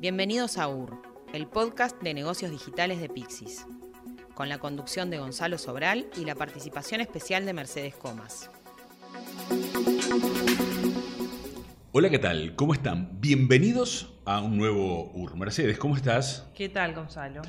Bienvenidos 0.00 0.56
a 0.56 0.66
UR, 0.66 1.02
el 1.34 1.46
podcast 1.46 2.00
de 2.00 2.14
negocios 2.14 2.50
digitales 2.50 3.02
de 3.02 3.10
Pixis, 3.10 3.66
con 4.32 4.48
la 4.48 4.56
conducción 4.56 5.10
de 5.10 5.18
Gonzalo 5.18 5.58
Sobral 5.58 6.08
y 6.16 6.24
la 6.24 6.34
participación 6.34 7.02
especial 7.02 7.44
de 7.44 7.52
Mercedes 7.52 7.96
Comas. 7.96 8.50
Hola, 11.92 12.08
¿qué 12.08 12.18
tal? 12.18 12.56
¿Cómo 12.56 12.72
están? 12.72 13.20
Bienvenidos 13.20 14.14
a 14.24 14.40
un 14.40 14.56
nuevo 14.56 15.10
UR. 15.12 15.36
Mercedes, 15.36 15.78
¿cómo 15.78 15.96
estás? 15.96 16.48
¿Qué 16.54 16.70
tal, 16.70 16.94
Gonzalo? 16.94 17.42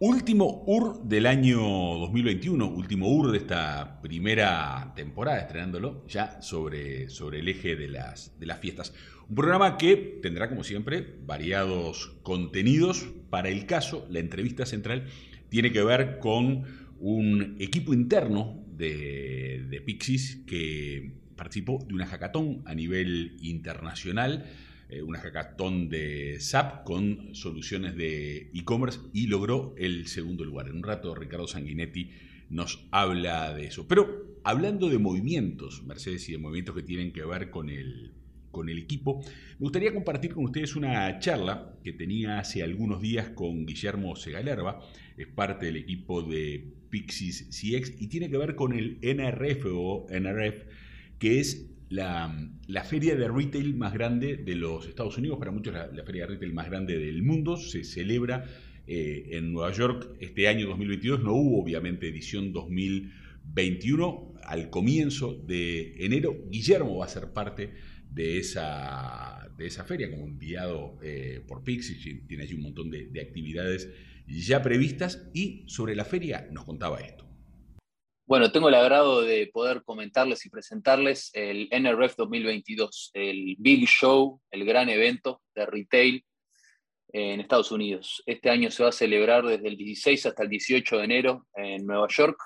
Último 0.00 0.62
UR 0.68 1.02
del 1.02 1.26
año 1.26 1.58
2021, 1.58 2.68
último 2.68 3.08
UR 3.08 3.32
de 3.32 3.38
esta 3.38 4.00
primera 4.00 4.92
temporada, 4.94 5.40
estrenándolo 5.40 6.06
ya 6.06 6.40
sobre, 6.40 7.10
sobre 7.10 7.40
el 7.40 7.48
eje 7.48 7.74
de 7.74 7.88
las, 7.88 8.38
de 8.38 8.46
las 8.46 8.60
fiestas. 8.60 8.94
Un 9.28 9.34
programa 9.34 9.76
que 9.76 9.96
tendrá, 10.22 10.48
como 10.48 10.62
siempre, 10.62 11.16
variados 11.26 12.16
contenidos. 12.22 13.08
Para 13.28 13.48
el 13.48 13.66
caso, 13.66 14.06
la 14.08 14.20
entrevista 14.20 14.66
central 14.66 15.06
tiene 15.48 15.72
que 15.72 15.82
ver 15.82 16.20
con 16.20 16.62
un 17.00 17.56
equipo 17.58 17.92
interno 17.92 18.64
de, 18.68 19.66
de 19.68 19.80
Pixis 19.80 20.44
que 20.46 21.10
participó 21.34 21.84
de 21.84 21.94
una 21.94 22.06
hackathon 22.06 22.62
a 22.66 22.74
nivel 22.76 23.36
internacional 23.40 24.44
eh, 24.88 25.02
una 25.02 25.18
hackathon 25.18 25.88
de 25.88 26.40
SAP 26.40 26.84
con 26.84 27.34
soluciones 27.34 27.94
de 27.94 28.50
e-commerce 28.54 29.00
y 29.12 29.26
logró 29.26 29.74
el 29.76 30.06
segundo 30.06 30.44
lugar. 30.44 30.68
En 30.68 30.76
un 30.76 30.82
rato 30.82 31.14
Ricardo 31.14 31.46
Sanguinetti 31.46 32.10
nos 32.48 32.86
habla 32.90 33.52
de 33.54 33.66
eso. 33.66 33.86
Pero 33.86 34.38
hablando 34.44 34.88
de 34.88 34.98
movimientos, 34.98 35.82
Mercedes, 35.84 36.28
y 36.28 36.32
de 36.32 36.38
movimientos 36.38 36.74
que 36.74 36.82
tienen 36.82 37.12
que 37.12 37.24
ver 37.24 37.50
con 37.50 37.68
el, 37.68 38.12
con 38.50 38.70
el 38.70 38.78
equipo, 38.78 39.20
me 39.58 39.64
gustaría 39.64 39.92
compartir 39.92 40.32
con 40.32 40.46
ustedes 40.46 40.74
una 40.74 41.18
charla 41.18 41.74
que 41.84 41.92
tenía 41.92 42.38
hace 42.38 42.62
algunos 42.62 43.02
días 43.02 43.28
con 43.30 43.66
Guillermo 43.66 44.16
Segalerba, 44.16 44.80
es 45.18 45.26
parte 45.26 45.66
del 45.66 45.76
equipo 45.76 46.22
de 46.22 46.72
Pixis 46.88 47.48
CX 47.50 48.00
y 48.00 48.06
tiene 48.06 48.30
que 48.30 48.38
ver 48.38 48.54
con 48.54 48.72
el 48.72 48.98
NRF 49.02 49.66
o 49.74 50.06
NRF, 50.08 50.64
que 51.18 51.40
es 51.40 51.66
la, 51.90 52.84
feria 52.84 53.16
de 53.16 53.28
retail 53.28 53.74
más 53.74 53.92
grande 53.92 54.36
de 54.36 54.54
los 54.54 54.86
Estados 54.86 55.16
Unidos, 55.18 55.38
para 55.38 55.50
muchos 55.50 55.74
la, 55.74 56.04
feria 56.04 56.22
de 56.22 56.34
retail 56.34 56.52
más 56.52 56.68
grande 56.68 56.98
del 56.98 57.22
mundo, 57.22 57.56
se 57.56 57.84
celebra 57.84 58.44
eh, 58.86 59.28
en 59.32 59.52
Nueva 59.52 59.72
York 59.72 60.16
este 60.20 60.48
año 60.48 60.66
2022, 60.68 61.22
no 61.22 61.34
hubo 61.34 61.62
obviamente 61.62 62.08
edición 62.08 62.52
2021, 62.52 64.34
al 64.44 64.70
comienzo 64.70 65.34
de 65.34 65.94
enero, 66.04 66.36
Guillermo 66.50 66.98
va 66.98 67.06
a 67.06 67.08
ser 67.08 67.32
parte 67.32 67.72
de 68.10 68.38
esa, 68.38 69.50
de 69.56 69.66
esa 69.66 69.84
feria 69.84 70.10
como 70.10 70.24
enviado 70.24 70.98
eh, 71.02 71.42
por 71.46 71.62
Pixie, 71.62 72.22
tiene 72.26 72.44
allí 72.44 72.54
un 72.54 72.62
montón 72.62 72.90
de 72.90 73.20
actividades 73.20 73.88
ya 74.28 74.62
previstas. 74.62 75.28
Y 75.32 75.64
sobre 75.66 75.94
la 75.94 76.04
feria 76.04 76.48
nos 76.52 76.64
contaba 76.64 77.00
esto. 77.00 77.27
Bueno, 78.28 78.52
tengo 78.52 78.68
el 78.68 78.74
agrado 78.74 79.22
de 79.22 79.46
poder 79.46 79.82
comentarles 79.84 80.44
y 80.44 80.50
presentarles 80.50 81.30
el 81.32 81.66
NRF 81.70 82.14
2022, 82.14 83.12
el 83.14 83.56
Big 83.58 83.88
Show, 83.88 84.42
el 84.50 84.66
gran 84.66 84.90
evento 84.90 85.40
de 85.54 85.64
retail 85.64 86.26
en 87.10 87.40
Estados 87.40 87.72
Unidos. 87.72 88.22
Este 88.26 88.50
año 88.50 88.70
se 88.70 88.82
va 88.82 88.90
a 88.90 88.92
celebrar 88.92 89.46
desde 89.46 89.68
el 89.68 89.78
16 89.78 90.26
hasta 90.26 90.42
el 90.42 90.50
18 90.50 90.98
de 90.98 91.04
enero 91.04 91.46
en 91.54 91.86
Nueva 91.86 92.06
York. 92.10 92.38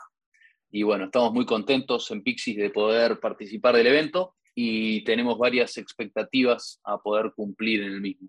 Y 0.70 0.84
bueno, 0.84 1.06
estamos 1.06 1.32
muy 1.32 1.46
contentos 1.46 2.08
en 2.12 2.22
Pixis 2.22 2.58
de 2.58 2.70
poder 2.70 3.18
participar 3.18 3.74
del 3.74 3.88
evento 3.88 4.36
y 4.54 5.02
tenemos 5.02 5.36
varias 5.36 5.78
expectativas 5.78 6.80
a 6.84 6.98
poder 6.98 7.32
cumplir 7.34 7.82
en 7.82 7.94
el 7.94 8.00
mismo 8.00 8.28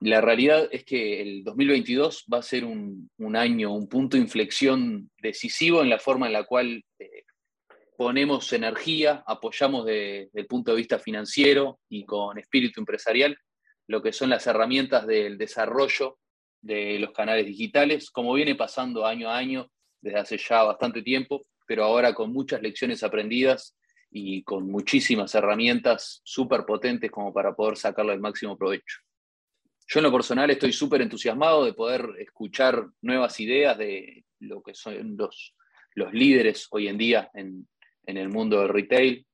la 0.00 0.20
realidad 0.20 0.68
es 0.70 0.84
que 0.84 1.22
el 1.22 1.44
2022 1.44 2.26
va 2.32 2.38
a 2.38 2.42
ser 2.42 2.64
un, 2.64 3.08
año, 3.36 3.72
un 3.72 3.88
punto 3.88 4.16
de 4.16 4.22
inflexión 4.22 5.10
decisivo 5.18 5.82
en 5.82 5.88
la 5.88 5.98
forma 5.98 6.26
en 6.26 6.32
la 6.32 6.44
cual 6.44 6.84
eh, 6.98 7.24
ponemos 7.96 8.52
energía, 8.52 9.22
apoyamos 9.26 9.86
desde 9.86 10.30
el 10.34 10.46
punto 10.46 10.72
de 10.72 10.78
vista 10.78 10.98
financiero 10.98 11.80
y 11.88 12.04
con 12.04 12.38
espíritu 12.38 12.80
empresarial 12.80 13.38
lo 13.86 14.02
que 14.02 14.12
son 14.12 14.30
las 14.30 14.46
herramientas 14.46 15.06
del 15.06 15.38
desarrollo 15.38 16.18
de 16.60 16.98
los 16.98 17.12
canales 17.12 17.46
digitales, 17.46 18.10
como 18.10 18.32
viene 18.34 18.54
pasando 18.54 19.06
año 19.06 19.28
a 19.28 19.36
año 19.36 19.70
desde 20.00 20.18
hace 20.18 20.38
ya 20.38 20.62
bastante 20.62 21.02
tiempo, 21.02 21.46
pero 21.66 21.84
ahora 21.84 22.14
con 22.14 22.32
muchas 22.32 22.62
lecciones 22.62 23.02
aprendidas 23.02 23.76
y 24.10 24.42
con 24.42 24.70
muchísimas 24.70 25.34
herramientas 25.34 26.20
súper 26.24 26.64
potentes 26.64 27.10
como 27.10 27.32
para 27.32 27.54
poder 27.54 27.76
sacarle 27.76 28.14
el 28.14 28.20
máximo 28.20 28.56
provecho. 28.56 29.00
Yo 29.86 30.00
en 30.00 30.04
lo 30.04 30.12
personal 30.12 30.50
estoy 30.50 30.72
súper 30.72 31.02
entusiasmado 31.02 31.64
de 31.64 31.74
poder 31.74 32.08
escuchar 32.18 32.86
nuevas 33.02 33.38
ideas 33.40 33.76
de 33.76 34.24
lo 34.40 34.62
que 34.62 34.74
son 34.74 35.16
los, 35.16 35.54
los 35.94 36.12
líderes 36.12 36.66
hoy 36.70 36.88
en 36.88 36.98
día 36.98 37.30
en, 37.34 37.66
el 38.06 38.28
mundo 38.28 38.60
del 38.60 38.68
retail, 38.68 39.26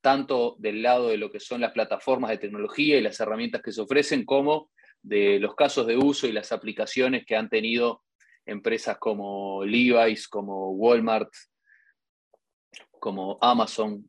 tanto 0.00 0.56
del 0.58 0.82
lado 0.82 1.08
de 1.08 1.16
lo 1.16 1.30
que 1.30 1.40
son 1.40 1.60
las 1.60 1.72
plataformas 1.72 2.30
de 2.30 2.38
tecnología 2.38 2.96
y 2.96 3.00
las 3.00 3.18
herramientas 3.20 3.62
que 3.62 3.72
se 3.72 3.80
ofrecen, 3.80 4.24
como 4.24 4.70
de 5.02 5.38
los 5.38 5.54
casos 5.54 5.86
de 5.86 5.96
uso 5.96 6.26
y 6.26 6.32
las 6.32 6.50
aplicaciones 6.50 7.24
que 7.24 7.36
han 7.36 7.48
tenido 7.48 8.02
empresas 8.44 8.98
como 8.98 9.64
Levi's, 9.64 10.28
como 10.28 10.70
Walmart, 10.72 11.30
como 12.98 13.38
Amazon, 13.40 14.08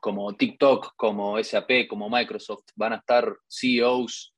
como 0.00 0.36
TikTok, 0.36 0.94
como 0.96 1.42
SAP, 1.42 1.88
como 1.88 2.08
Microsoft. 2.08 2.66
Van 2.76 2.92
a 2.92 2.96
estar 2.96 3.36
CEOs, 3.48 4.34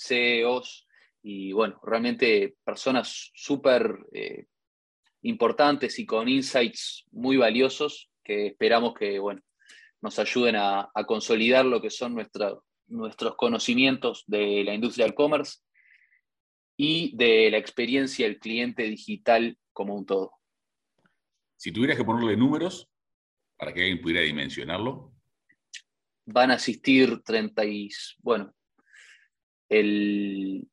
CEOs 0.00 0.86
y 1.22 1.52
bueno, 1.52 1.80
realmente 1.82 2.56
personas 2.64 3.30
súper 3.34 3.98
eh, 4.12 4.46
importantes 5.22 5.98
y 5.98 6.06
con 6.06 6.28
insights 6.28 7.04
muy 7.10 7.36
valiosos 7.36 8.10
que 8.24 8.46
esperamos 8.46 8.94
que 8.94 9.18
bueno, 9.18 9.42
nos 10.00 10.18
ayuden 10.18 10.56
a, 10.56 10.90
consolidar 11.06 11.64
lo 11.64 11.80
que 11.80 11.90
son 11.90 12.14
nuestros 12.14 13.36
conocimientos 13.36 14.24
de 14.26 14.64
la 14.64 14.74
industria 14.74 15.04
del 15.04 15.14
commerce 15.14 15.58
y 16.76 17.14
de 17.16 17.50
la 17.50 17.58
experiencia 17.58 18.26
del 18.26 18.38
cliente 18.38 18.84
digital 18.84 19.58
como 19.72 19.94
un 19.94 20.06
todo. 20.06 20.32
Si 21.56 21.72
tuvieras 21.72 21.98
que 21.98 22.04
ponerle 22.04 22.36
números 22.38 22.88
para 23.60 23.74
que 23.74 23.80
alguien 23.80 24.00
pudiera 24.00 24.22
dimensionarlo. 24.22 25.12
Van 26.24 26.50
a 26.50 26.54
asistir 26.54 27.20
30 27.22 27.64
y, 27.66 27.90
bueno, 28.20 28.54
el, 29.70 30.68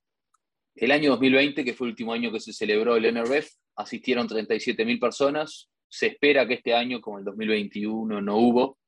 año 0.92 1.12
2020, 1.12 1.64
que 1.64 1.74
fue 1.74 1.88
el 1.88 1.92
último 1.92 2.14
año 2.14 2.32
que 2.32 2.40
se 2.40 2.52
celebró 2.52 2.96
el 2.96 3.06
NRF, 3.06 3.48
asistieron 3.76 4.28
37.000 4.28 5.00
personas. 5.00 5.70
Se 5.88 6.08
espera 6.08 6.48
que 6.48 6.56
este 6.56 6.74
año, 6.74 7.00
como 7.00 7.20
el 7.20 7.26
2021 7.26 8.22
no 8.22 8.38
hubo, 8.38 8.80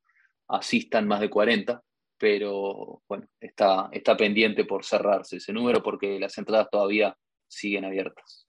asistan 0.47 1.07
más 1.07 1.21
de 1.21 1.29
40, 1.29 1.81
pero 2.17 3.01
bueno, 3.07 3.27
está, 3.39 3.89
está 3.91 4.17
pendiente 4.17 4.65
por 4.65 4.83
cerrarse 4.83 5.37
ese 5.37 5.53
número 5.53 5.81
porque 5.81 6.19
las 6.19 6.37
entradas 6.37 6.69
todavía 6.69 7.15
siguen 7.47 7.85
abiertas. 7.85 8.47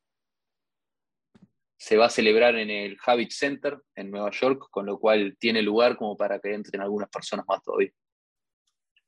Se 1.79 1.97
va 1.97 2.07
a 2.07 2.11
celebrar 2.11 2.57
en 2.57 2.71
el 2.71 2.99
Habit 3.05 3.31
Center 3.31 3.79
en 3.95 4.11
Nueva 4.11 4.31
York, 4.33 4.67
con 4.71 4.87
lo 4.87 4.99
cual 4.99 5.37
tiene 5.39 5.63
lugar 5.63 5.97
como 5.97 6.17
para 6.17 6.39
que 6.41 6.53
entren 6.53 6.83
algunas 6.83 7.09
personas 7.09 7.47
más 7.47 7.63
todavía. 7.63 7.91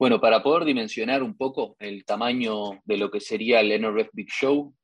Bueno, 0.02 0.20
para 0.20 0.42
poder 0.42 0.64
dimensionar 0.64 1.22
un 1.22 1.36
poco 1.36 1.76
el 1.78 2.04
tamaño 2.04 2.82
de 2.84 2.96
lo 2.96 3.08
que 3.08 3.20
sería 3.20 3.60
el 3.60 3.70
NRF 3.70 4.08
Big 4.12 4.28
Show, 4.32 4.74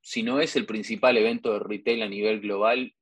si 0.00 0.22
no 0.22 0.38
es 0.38 0.54
el 0.54 0.64
principal 0.64 1.16
evento 1.16 1.52
de 1.52 1.58
retail 1.58 2.02
a 2.02 2.08
nivel 2.08 2.40
global, 2.40 2.94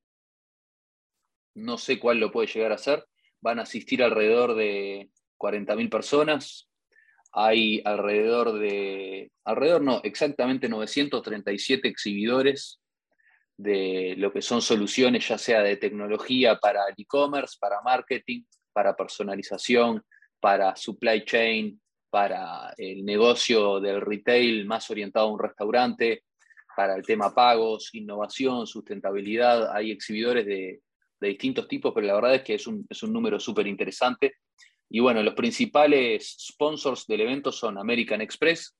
no 1.53 1.77
sé 1.77 1.99
cuál 1.99 2.17
lo 2.19 2.31
puede 2.31 2.47
llegar 2.47 2.71
a 2.71 2.79
ser. 2.79 3.05
Van 3.39 3.59
a 3.59 3.61
asistir 3.61 4.01
alrededor 4.01 4.55
de 4.55 5.11
40.000 5.37 5.91
personas. 5.91 6.67
Hay 7.33 7.83
alrededor 7.85 8.57
de, 8.57 9.31
alrededor 9.43 9.83
no, 9.83 10.01
exactamente 10.03 10.69
937 10.69 11.87
exhibidores 11.87 12.81
de 13.57 14.15
lo 14.17 14.33
que 14.33 14.41
son 14.41 14.63
soluciones, 14.63 15.27
ya 15.27 15.37
sea 15.37 15.61
de 15.61 15.77
tecnología 15.77 16.57
para 16.57 16.79
el 16.87 16.95
e-commerce, 16.97 17.57
para 17.59 17.79
marketing, 17.83 18.41
para 18.73 18.95
personalización, 18.95 20.03
para 20.39 20.75
supply 20.75 21.23
chain, 21.25 21.79
para 22.09 22.73
el 22.77 23.05
negocio 23.05 23.79
del 23.79 24.01
retail 24.01 24.65
más 24.65 24.89
orientado 24.89 25.27
a 25.27 25.31
un 25.31 25.39
restaurante, 25.39 26.23
para 26.75 26.95
el 26.95 27.03
tema 27.03 27.33
pagos, 27.33 27.93
innovación, 27.93 28.65
sustentabilidad. 28.65 29.75
Hay 29.75 29.91
exhibidores 29.91 30.45
de, 30.45 30.81
distintos 31.19 31.67
tipos, 31.67 31.91
pero 31.93 32.07
la 32.07 32.15
verdad 32.15 32.35
es 32.35 32.43
que 32.43 32.55
es 32.55 32.67
un, 32.67 32.87
número 33.11 33.39
súper 33.39 33.67
interesante. 33.67 34.35
Y 34.89 35.01
bueno, 35.01 35.21
los 35.21 35.35
principales 35.35 36.35
sponsors 36.39 37.05
del 37.05 37.21
evento 37.21 37.51
son 37.51 37.77
American 37.77 38.21
Express, 38.21 38.75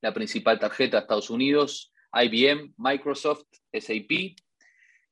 la 0.00 0.12
principal 0.12 0.58
tarjeta 0.58 0.98
Estados 0.98 1.30
Unidos, 1.30 1.92
IBM, 2.12 2.74
Microsoft, 2.76 3.44
SAP 3.72 4.36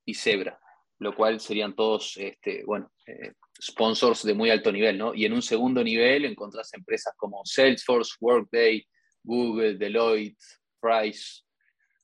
y 0.05 0.13
Zebra, 0.13 0.59
lo 0.99 1.15
cual 1.15 1.39
serían 1.39 1.75
todos, 1.75 2.17
este, 2.17 2.63
bueno, 2.65 2.91
eh, 3.05 3.33
sponsors 3.61 4.23
de 4.23 4.33
muy 4.33 4.49
alto 4.49 4.71
nivel, 4.71 4.97
¿no? 4.97 5.13
Y 5.13 5.25
en 5.25 5.33
un 5.33 5.41
segundo 5.41 5.83
nivel 5.83 6.25
encontrás 6.25 6.73
empresas 6.73 7.13
como 7.17 7.41
Salesforce, 7.45 8.13
Workday, 8.19 8.85
Google, 9.23 9.75
Deloitte, 9.75 10.41
Price, 10.79 11.41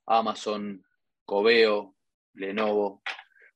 Amazon, 0.07 0.83
Coveo, 1.25 1.95
Lenovo, 2.33 3.01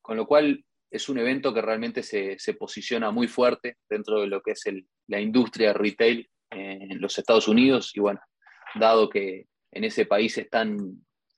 con 0.02 0.18
lo 0.18 0.26
cual 0.26 0.64
es 0.90 1.10
un 1.10 1.18
evento 1.18 1.54
que 1.54 1.62
realmente 1.62 2.04
se, 2.04 2.38
posiciona 2.54 3.12
muy 3.12 3.28
fuerte 3.28 3.78
dentro 3.90 4.22
de 4.22 4.28
lo 4.28 4.42
que 4.42 4.52
es 4.52 4.64
la 5.08 5.20
industria 5.20 5.74
retail 5.74 6.30
en 6.50 7.02
los 7.02 7.18
Estados 7.18 7.48
Unidos 7.48 7.92
y 7.94 8.00
bueno, 8.00 8.22
dado 8.76 9.10
que 9.10 9.48
en 9.72 9.84
ese 9.84 10.06
país 10.06 10.38
están 10.38 10.78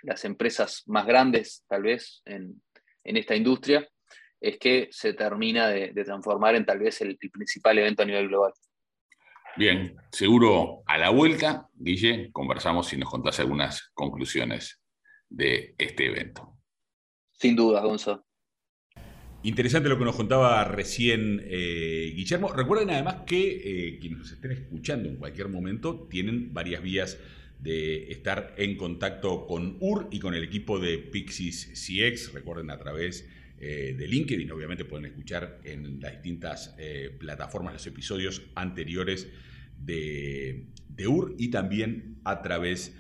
las 0.03 0.23
empresas 0.25 0.83
más 0.85 1.06
grandes 1.06 1.65
tal 1.67 1.83
vez 1.83 2.21
en, 2.25 2.61
esta 3.03 3.35
industria, 3.35 3.88
es 4.41 4.57
que 4.57 4.88
se 4.91 5.13
termina 5.13 5.68
de, 5.68 5.91
transformar 6.03 6.56
en 6.56 6.65
tal 6.65 6.80
vez 6.80 7.01
el, 7.01 7.18
principal 7.18 7.77
evento 7.77 8.03
a 8.03 8.06
nivel 8.06 8.27
global. 8.27 8.53
Bien, 9.57 9.95
seguro 10.12 10.83
a 10.86 10.97
la 10.97 11.09
vuelta, 11.09 11.68
Guille, 11.74 12.31
conversamos 12.31 12.91
y 12.94 12.97
nos 12.97 13.09
contás 13.09 13.39
algunas 13.39 13.89
conclusiones 13.94 14.80
de 15.27 15.75
este 15.77 16.07
evento. 16.07 16.56
Sin 17.31 17.56
duda, 17.56 17.81
Gonzalo. 17.81 18.25
Interesante 19.41 19.88
lo 19.88 19.97
que 19.97 20.03
nos 20.03 20.18
contaba 20.18 20.63
recién 20.65 21.42
eh, 21.45 22.12
Guillermo. 22.13 22.51
Recuerden 22.51 22.89
además 22.89 23.24
que 23.25 23.88
eh, 23.88 24.00
quienes 24.00 24.19
nos 24.19 24.31
estén 24.31 24.51
escuchando 24.51 25.07
en 25.07 25.15
cualquier 25.15 25.47
momento 25.47 26.07
tienen 26.09 26.53
varias 26.53 26.81
vías 26.81 27.18
de 27.57 28.12
estar 28.12 28.53
en 28.57 28.75
contacto 28.75 29.45
con 29.47 29.77
UR 29.80 30.07
y 30.12 30.19
con 30.19 30.33
el 30.33 30.44
equipo 30.44 30.80
de 30.80 30.97
Pixis 30.97 31.71
CX. 31.74 32.33
Recuerden 32.33 32.69
a 32.69 32.80
través 32.80 33.30
eh, 33.59 33.95
de 33.97 34.07
LinkedIn, 34.07 34.51
obviamente 34.51 34.85
pueden 34.85 35.06
escuchar 35.06 35.59
en 35.63 36.00
las 36.00 36.13
distintas 36.13 36.75
plataformas 37.19 37.73
los 37.73 37.88
episodios 37.88 38.41
anteriores 38.56 39.27
de, 39.77 40.65
de 40.88 41.07
UR 41.07 41.35
y 41.38 41.50
también 41.50 42.17
a 42.23 42.41
través 42.41 42.94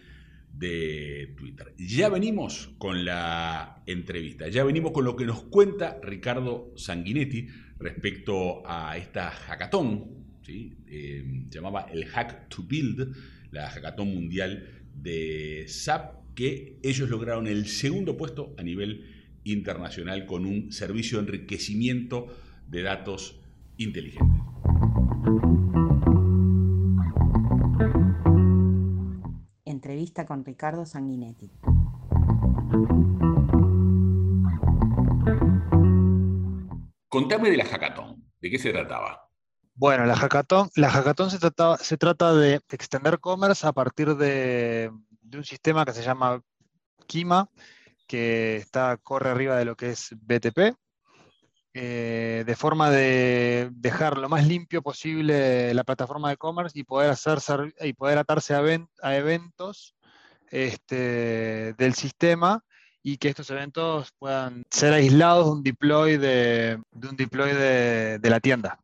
de 0.53 1.33
Twitter. 1.37 1.73
Ya 1.77 2.09
venimos 2.09 2.71
con 2.77 3.05
la 3.05 3.81
entrevista, 3.85 4.49
ya 4.49 4.63
venimos 4.63 4.91
con 4.91 5.05
lo 5.05 5.15
que 5.15 5.25
nos 5.25 5.43
cuenta 5.43 5.99
Ricardo 6.03 6.73
Sanguinetti 6.75 7.47
respecto 7.79 8.61
a 8.65 8.97
esta 8.97 9.31
hackathon, 9.31 10.05
¿sí? 10.41 10.75
Eh, 10.87 11.23
llamaba 11.49 11.87
el 11.91 12.05
Hack 12.05 12.49
to 12.49 12.63
Build, 12.63 13.15
la 13.51 13.69
hackathon 13.69 14.13
mundial 14.13 14.67
de 14.93 15.65
SAP, 15.67 16.35
que 16.35 16.77
ellos 16.83 17.09
lograron 17.09 17.47
el 17.47 17.67
segundo 17.67 18.17
puesto 18.17 18.53
a 18.57 18.63
nivel 18.63 19.18
internacional 19.53 20.25
con 20.25 20.45
un 20.45 20.71
servicio 20.71 21.17
de 21.17 21.25
enriquecimiento 21.25 22.27
de 22.67 22.81
datos 22.83 23.39
inteligentes. 23.77 24.39
entrevista 29.79 30.25
con 30.25 30.43
Ricardo 30.43 30.85
Sanguinetti. 30.85 31.51
Contame 37.07 37.49
de 37.49 37.57
la 37.57 37.65
hackathon, 37.65 38.23
¿de 38.41 38.49
qué 38.51 38.59
se 38.59 38.71
trataba? 38.71 39.29
Bueno, 39.73 40.05
la 40.05 40.15
hackathon, 40.15 40.69
la 40.75 40.91
hackathon 40.91 41.31
se, 41.31 41.39
trata, 41.39 41.77
se 41.77 41.97
trata 41.97 42.35
de 42.35 42.55
extender 42.69 43.19
commerce 43.19 43.65
a 43.65 43.71
partir 43.71 44.15
de, 44.15 44.91
un 45.33 45.43
sistema 45.43 45.85
que 45.85 45.93
se 45.93 46.03
llama 46.03 46.41
Kima, 47.07 47.49
que 48.09 48.55
está, 48.55 48.97
corre 48.97 49.29
arriba 49.29 49.55
de 49.55 49.65
lo 49.65 49.75
que 49.75 49.91
es 49.91 50.15
BTP, 50.19 50.75
eh, 51.75 52.43
de 52.43 52.55
forma 52.55 52.89
de 52.89 53.69
dejar 53.71 54.17
lo 54.17 54.27
más 54.27 54.47
limpio 54.47 54.81
posible 54.81 55.71
la 55.75 55.83
plataforma 55.83 56.29
de 56.29 56.33
e-commerce 56.33 56.77
y 56.77 56.83
poder, 56.83 57.11
hacer, 57.11 57.39
y 57.79 57.93
poder 57.93 58.17
atarse 58.17 58.55
a, 58.55 59.15
eventos 59.15 59.95
este, 60.49 61.75
del 61.77 61.93
sistema 61.93 62.65
y 63.03 63.17
que 63.17 63.29
estos 63.29 63.51
eventos 63.51 64.11
puedan 64.17 64.63
ser 64.71 64.93
aislados 64.93 65.45
de 65.45 65.51
un 65.51 65.63
deploy 65.63 66.17
de, 66.17 66.79
un 66.91 67.15
deploy 67.15 67.53
de, 67.53 68.19
la 68.23 68.39
tienda. 68.39 68.79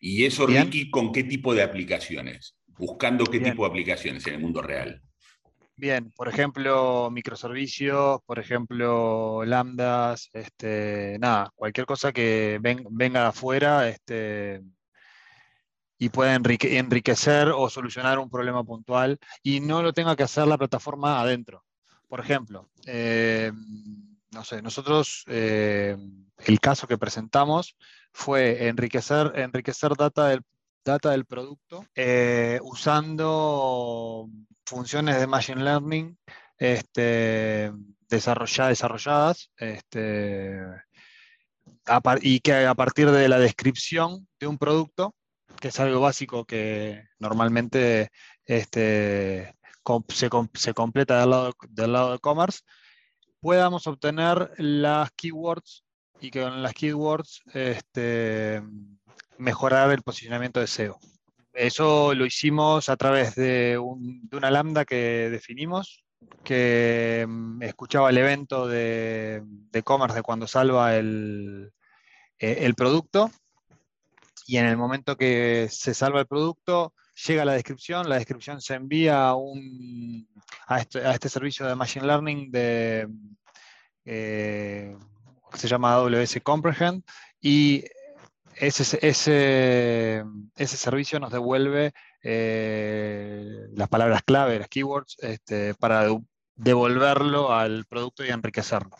¿Y 0.00 0.24
eso, 0.24 0.46
Ricky, 0.46 0.90
con 0.90 1.12
qué 1.12 1.24
tipo 1.24 1.54
de 1.54 1.62
aplicaciones? 1.62 2.56
Buscando 2.66 3.26
qué 3.26 3.40
tipo 3.40 3.64
de 3.64 3.68
aplicaciones 3.68 4.26
en 4.26 4.34
el 4.34 4.40
mundo 4.40 4.62
real. 4.62 5.02
Bien, 5.76 6.12
por 6.12 6.28
ejemplo, 6.28 7.10
microservicios, 7.10 8.20
por 8.26 8.38
ejemplo, 8.38 9.44
lambdas, 9.44 10.30
este, 10.32 11.18
nada, 11.18 11.50
cualquier 11.56 11.84
cosa 11.84 12.12
que 12.12 12.58
venga 12.60 13.20
de 13.22 13.26
afuera 13.26 13.88
este, 13.88 14.62
y 15.98 16.10
pueda 16.10 16.34
enriquecer 16.34 17.48
o 17.48 17.68
solucionar 17.68 18.20
un 18.20 18.30
problema 18.30 18.62
puntual 18.62 19.18
y 19.42 19.60
no 19.60 19.82
lo 19.82 19.92
tenga 19.92 20.14
que 20.14 20.22
hacer 20.22 20.46
la 20.46 20.58
plataforma 20.58 21.20
adentro. 21.20 21.64
Por 22.08 22.20
ejemplo, 22.20 22.70
eh, 22.86 23.50
no 24.30 24.44
sé, 24.44 24.62
nosotros 24.62 25.24
eh, 25.26 25.96
el 26.38 26.60
caso 26.60 26.86
que 26.86 26.98
presentamos 26.98 27.76
fue 28.12 28.68
enriquecer, 28.68 29.32
enriquecer 29.36 29.94
data 29.96 30.28
del, 30.28 30.42
data 30.84 31.10
del 31.10 31.24
producto 31.24 31.84
eh, 31.96 32.60
usando 32.62 34.28
funciones 34.64 35.18
de 35.18 35.26
Machine 35.26 35.62
Learning 35.62 36.18
este, 36.58 37.72
desarrolladas 38.08 39.50
este, 39.56 40.60
y 42.22 42.40
que 42.40 42.66
a 42.66 42.74
partir 42.74 43.10
de 43.10 43.28
la 43.28 43.38
descripción 43.38 44.26
de 44.38 44.46
un 44.46 44.58
producto, 44.58 45.14
que 45.60 45.68
es 45.68 45.80
algo 45.80 46.00
básico 46.00 46.44
que 46.44 47.04
normalmente 47.18 48.10
este, 48.44 49.54
se, 50.08 50.74
completa 50.74 51.20
del 51.20 51.30
lado, 51.30 51.52
del 51.68 51.92
lado 51.92 52.12
de 52.12 52.18
commerce, 52.18 52.60
podamos 53.40 53.86
obtener 53.86 54.52
las 54.58 55.10
keywords 55.12 55.84
y 56.20 56.30
que 56.30 56.42
con 56.42 56.62
las 56.62 56.72
keywords 56.72 57.42
este, 57.52 58.62
mejorar 59.38 59.90
el 59.90 60.02
posicionamiento 60.02 60.60
de 60.60 60.66
SEO. 60.66 60.98
Eso 61.54 62.14
lo 62.14 62.26
hicimos 62.26 62.88
a 62.88 62.96
través 62.96 63.34
de, 63.36 63.78
una 63.78 64.50
lambda 64.50 64.84
que 64.84 65.30
definimos, 65.30 66.04
que 66.42 67.24
mm, 67.28 67.62
escuchaba 67.62 68.10
el 68.10 68.18
evento 68.18 68.66
de, 68.66 69.42
de 69.44 69.82
commerce 69.82 70.16
de 70.16 70.22
cuando 70.22 70.46
salva 70.46 70.96
el, 70.96 71.72
eh, 72.38 72.58
el 72.60 72.74
producto. 72.74 73.30
Y 74.46 74.58
en 74.58 74.66
el 74.66 74.76
momento 74.76 75.16
que 75.16 75.68
se 75.70 75.94
salva 75.94 76.20
el 76.20 76.26
producto, 76.26 76.92
llega 77.26 77.44
la 77.44 77.54
descripción, 77.54 78.08
la 78.08 78.16
descripción 78.16 78.60
se 78.60 78.74
envía 78.74 79.28
a, 79.28 79.36
un, 79.36 80.28
a, 80.66 80.80
este, 80.80 81.08
este 81.08 81.28
servicio 81.28 81.66
de 81.66 81.76
Machine 81.76 82.06
Learning 82.06 82.50
de, 82.50 83.08
eh, 84.04 84.96
que 85.52 85.58
se 85.58 85.68
llama 85.68 85.94
AWS 85.94 86.40
Comprehend 86.42 87.04
y 87.40 87.84
ese, 88.56 88.98
ese, 89.06 90.76
servicio 90.76 91.20
nos 91.20 91.32
devuelve 91.32 91.92
eh, 92.22 93.66
las 93.72 93.88
palabras 93.88 94.22
clave, 94.22 94.58
las 94.58 94.68
keywords, 94.68 95.16
este, 95.20 95.74
para 95.74 96.06
devolverlo 96.54 97.52
al 97.52 97.84
producto 97.86 98.24
y 98.24 98.30
enriquecerlo. 98.30 98.96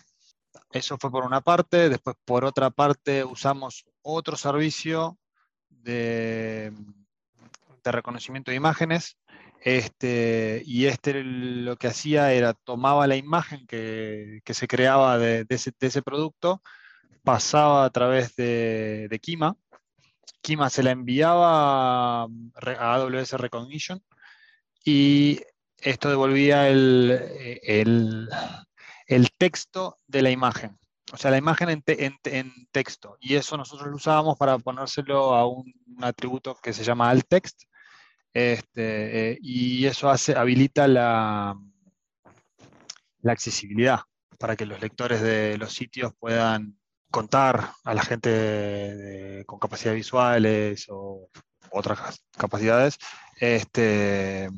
Eso 0.72 0.98
fue 0.98 1.10
por 1.10 1.24
una 1.24 1.40
parte. 1.40 1.88
Después, 1.88 2.16
por 2.24 2.44
otra 2.44 2.70
parte, 2.70 3.24
usamos 3.24 3.84
otro 4.02 4.36
servicio 4.36 5.18
de, 5.68 6.72
reconocimiento 7.84 8.50
de 8.50 8.56
imágenes. 8.56 9.18
Este, 9.60 10.62
y 10.66 10.86
este 10.86 11.24
lo 11.24 11.76
que 11.76 11.86
hacía 11.86 12.32
era 12.32 12.52
tomaba 12.52 13.06
la 13.06 13.16
imagen 13.16 13.66
que, 13.66 14.40
que 14.44 14.52
se 14.52 14.68
creaba 14.68 15.16
de 15.16 15.46
ese 15.48 16.02
producto 16.02 16.60
pasaba 17.24 17.84
a 17.84 17.90
través 17.90 18.36
de, 18.36 19.18
Kima. 19.22 19.56
Kima 20.42 20.70
se 20.70 20.82
la 20.82 20.92
enviaba 20.92 22.22
a 22.22 22.28
AWS 22.94 23.32
Recognition 23.32 24.02
y 24.84 25.40
esto 25.78 26.10
devolvía 26.10 26.68
el, 26.68 28.28
texto 29.38 29.98
de 30.06 30.22
la 30.22 30.30
imagen. 30.30 30.78
O 31.12 31.16
sea, 31.16 31.30
la 31.30 31.38
imagen 31.38 31.82
en, 31.86 32.52
texto. 32.70 33.16
Y 33.20 33.34
eso 33.34 33.56
nosotros 33.56 33.88
lo 33.88 33.96
usábamos 33.96 34.36
para 34.36 34.58
ponérselo 34.58 35.34
a 35.34 35.46
un, 35.48 35.72
atributo 36.02 36.56
que 36.62 36.72
se 36.72 36.84
llama 36.84 37.10
altText. 37.10 37.62
Este, 38.32 39.32
eh, 39.32 39.38
y 39.40 39.86
eso 39.86 40.10
hace, 40.10 40.36
habilita 40.36 40.88
la, 40.88 41.56
la 43.22 43.32
accesibilidad 43.32 44.00
para 44.38 44.56
que 44.56 44.66
los 44.66 44.80
lectores 44.80 45.22
de 45.22 45.56
los 45.56 45.72
sitios 45.72 46.12
puedan 46.18 46.76
contar 47.14 47.70
a 47.84 47.94
la 47.94 48.02
gente 48.02 49.44
con 49.46 49.60
capacidades 49.60 49.98
visuales 49.98 50.86
o 50.88 51.28
otras 51.70 52.24
capacidades, 52.36 52.98
este, 53.38 54.50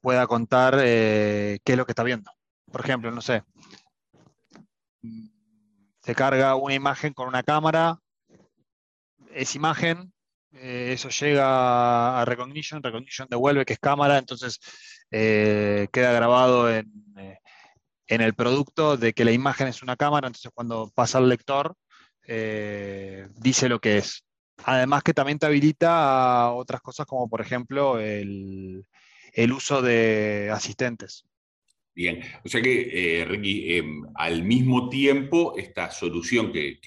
pueda 0.00 0.28
contar 0.28 0.78
eh, 0.80 1.58
qué 1.64 1.72
es 1.72 1.78
lo 1.78 1.86
que 1.86 1.90
está 1.90 2.04
viendo. 2.04 2.30
Por 2.70 2.82
ejemplo, 2.82 3.10
no 3.10 3.20
sé, 3.20 3.42
se 6.04 6.14
carga 6.14 6.54
una 6.54 6.74
imagen 6.74 7.12
con 7.14 7.26
una 7.26 7.42
cámara 7.42 7.98
es 9.32 9.56
imagen, 9.56 10.12
eh, 10.52 10.92
eso 10.92 11.08
llega 11.08 12.20
a 12.20 12.24
Recognition, 12.26 12.80
Recognition 12.80 13.26
devuelve 13.28 13.64
que 13.64 13.72
es 13.72 13.80
cámara, 13.80 14.18
entonces 14.18 14.60
eh, 15.10 15.88
queda 15.92 16.12
grabado 16.12 16.70
en, 16.70 16.86
en, 18.08 18.20
el 18.20 18.34
producto 18.34 18.96
de 18.96 19.12
que 19.12 19.24
la 19.24 19.32
imagen 19.32 19.68
es 19.68 19.82
una 19.82 19.96
cámara, 19.96 20.26
entonces 20.26 20.50
cuando 20.54 20.90
pasa 20.94 21.18
al 21.18 21.28
lector 21.28 21.74
dice 23.36 23.68
lo 23.68 23.80
que 23.80 23.98
es. 23.98 24.24
Además 24.64 25.02
que 25.02 25.14
también 25.14 25.38
te 25.38 25.46
habilita 25.46 26.50
otras 26.50 26.80
cosas 26.82 27.06
como 27.06 27.28
por 27.28 27.40
ejemplo 27.40 27.98
el, 28.00 28.84
el 29.32 29.52
uso 29.52 29.82
de 29.82 30.50
asistentes. 30.52 31.27
Bien, 31.98 32.20
o 32.44 32.48
sea 32.48 32.62
que, 32.62 33.22
eh, 33.22 33.24
Ricky, 33.24 33.74
em, 33.74 34.04
al 34.14 34.44
mismo 34.44 34.88
tiempo, 34.88 35.54
esta 35.58 35.90
solución 35.90 36.52
que, 36.52 36.78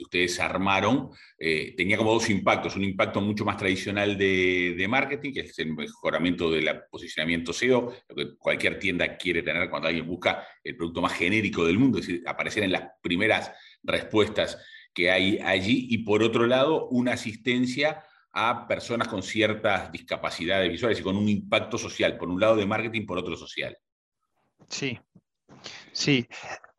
ustedes 0.00 0.38
armaron 0.38 1.10
eh, 1.36 1.74
tenía 1.76 1.96
como 1.96 2.12
dos 2.12 2.30
impactos. 2.30 2.76
Un 2.76 2.84
impacto 2.84 3.20
mucho 3.20 3.44
más 3.44 3.56
tradicional 3.56 4.16
de, 4.16 4.86
marketing, 4.88 5.32
que 5.32 5.40
es 5.40 5.58
el 5.58 5.74
mejoramiento 5.74 6.52
del 6.52 6.68
posicionamiento 6.88 7.52
SEO, 7.52 7.92
lo 8.10 8.14
que 8.14 8.36
cualquier 8.38 8.78
tienda 8.78 9.16
quiere 9.16 9.42
tener 9.42 9.68
cuando 9.68 9.88
alguien 9.88 10.06
busca 10.06 10.46
el 10.62 10.76
producto 10.76 11.02
más 11.02 11.14
genérico 11.14 11.64
del 11.66 11.76
mundo, 11.76 11.98
es 11.98 12.06
decir, 12.06 12.22
aparecer 12.28 12.62
en 12.62 12.70
las 12.70 12.84
primeras 13.02 13.50
respuestas 13.82 14.56
que 14.94 15.10
hay 15.10 15.38
allí. 15.38 15.88
Y 15.90 15.98
por 16.04 16.22
otro 16.22 16.46
lado, 16.46 16.86
una 16.90 17.14
asistencia 17.14 18.04
a 18.32 18.68
personas 18.68 19.08
con 19.08 19.24
ciertas 19.24 19.90
discapacidades 19.90 20.70
visuales 20.70 21.00
y 21.00 21.02
con 21.02 21.16
un 21.16 21.28
impacto 21.28 21.76
social, 21.76 22.16
por 22.16 22.28
un 22.28 22.38
lado 22.38 22.54
de 22.54 22.66
marketing, 22.66 23.04
por 23.04 23.18
otro 23.18 23.36
social. 23.36 23.76
Sí, 24.68 24.98
sí. 25.92 26.26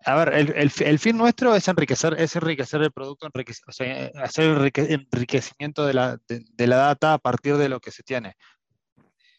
A 0.03 0.15
ver, 0.15 0.33
el, 0.33 0.99
fin 0.99 1.17
nuestro 1.17 1.55
es 1.55 1.67
enriquecer, 1.67 2.15
es 2.19 2.35
enriquecer 2.35 2.81
el 2.81 2.91
producto, 2.91 3.29
hacer 3.67 4.57
el 4.57 4.71
enriquecimiento 4.75 5.85
de 5.85 5.93
la, 5.93 6.17
data 6.57 7.13
a 7.13 7.17
partir 7.19 7.57
de 7.57 7.69
lo 7.69 7.79
que 7.79 7.91
se 7.91 8.01
tiene. 8.01 8.35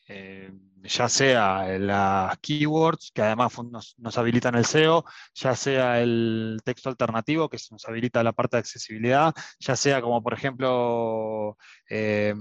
Eh, 0.07 0.53
ya 0.83 1.09
sea 1.09 1.79
las 1.79 2.39
keywords, 2.39 3.11
que 3.13 3.23
además 3.23 3.53
nos, 3.99 4.19
habilitan 4.19 4.55
el 4.55 4.65
SEO, 4.65 5.05
ya 5.35 5.57
sea 5.57 6.01
el 6.01 6.61
texto 6.65 6.89
alternativo, 6.89 7.49
que 7.49 7.59
nos 7.71 7.89
habilita 7.89 8.23
la 8.23 8.33
parte 8.33 8.57
de 8.57 8.61
accesibilidad, 8.61 9.35
ya 9.59 9.77
sea 9.77 10.01
como 10.01 10.23
por 10.23 10.35
ejemplo 10.35 11.57
eh, 11.89 12.35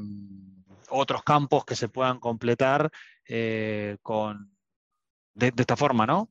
otros 0.90 1.24
campos 1.24 1.66
que 1.66 1.76
se 1.76 1.90
puedan 1.90 2.20
completar 2.20 2.92
eh, 3.28 3.98
con, 4.02 4.52
de, 5.34 5.54
esta 5.56 5.76
forma, 5.76 6.06
¿no? 6.06 6.30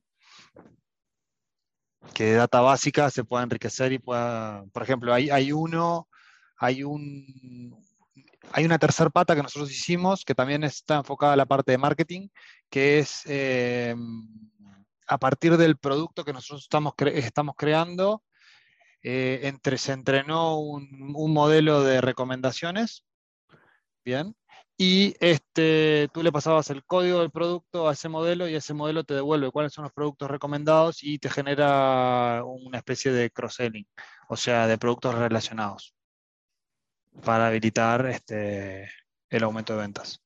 Que 2.13 2.33
data 2.33 2.61
básica 2.61 3.09
se 3.09 3.23
pueda 3.23 3.43
enriquecer 3.43 3.93
y 3.93 3.99
pueda, 3.99 4.63
por 4.73 4.83
ejemplo, 4.83 5.13
hay, 5.13 5.29
hay 5.29 5.51
uno, 5.51 6.07
hay 6.57 6.83
un, 6.83 7.75
hay 8.51 8.65
una 8.65 8.79
tercera 8.79 9.09
pata 9.09 9.35
que 9.35 9.43
nosotros 9.43 9.71
hicimos 9.71 10.25
que 10.25 10.35
también 10.35 10.63
está 10.63 10.97
enfocada 10.97 11.33
a 11.33 11.37
la 11.37 11.45
parte 11.45 11.71
de 11.71 11.77
marketing, 11.77 12.27
que 12.69 12.99
es 12.99 13.21
eh, 13.25 13.95
a 15.07 15.17
partir 15.17 15.57
del 15.57 15.77
producto 15.77 16.25
que 16.25 16.33
nosotros 16.33 16.63
estamos, 16.63 16.93
estamos 17.13 17.55
creando, 17.57 18.23
eh, 19.03 19.41
entre, 19.43 19.77
se 19.77 19.93
entrenó 19.93 20.59
un, 20.59 21.13
un, 21.15 21.33
modelo 21.33 21.83
de 21.83 22.01
recomendaciones, 22.01 23.03
bien, 24.05 24.35
y 24.83 25.15
este, 25.19 26.07
tú 26.11 26.23
le 26.23 26.31
pasabas 26.31 26.71
el 26.71 26.83
código 26.83 27.19
del 27.19 27.29
producto 27.29 27.87
a 27.87 27.93
ese 27.93 28.09
modelo 28.09 28.49
y 28.49 28.55
ese 28.55 28.73
modelo 28.73 29.03
te 29.03 29.13
devuelve 29.13 29.51
cuáles 29.51 29.73
son 29.73 29.83
los 29.83 29.93
productos 29.93 30.31
recomendados 30.31 31.03
y 31.03 31.19
te 31.19 31.29
genera 31.29 32.41
una 32.43 32.79
especie 32.79 33.11
de 33.11 33.29
cross-selling, 33.29 33.85
o 34.27 34.35
sea, 34.35 34.65
de 34.65 34.79
productos 34.79 35.13
relacionados 35.13 35.93
para 37.23 37.45
habilitar 37.45 38.07
este, 38.07 38.89
el 39.29 39.43
aumento 39.43 39.73
de 39.73 39.81
ventas. 39.81 40.19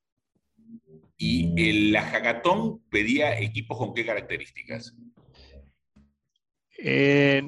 ¿Y 1.17 1.91
la 1.91 2.03
hackathon 2.03 2.79
pedía 2.89 3.37
equipos 3.37 3.77
con 3.77 3.93
qué 3.93 4.05
características? 4.05 4.95
Eh, 6.77 7.41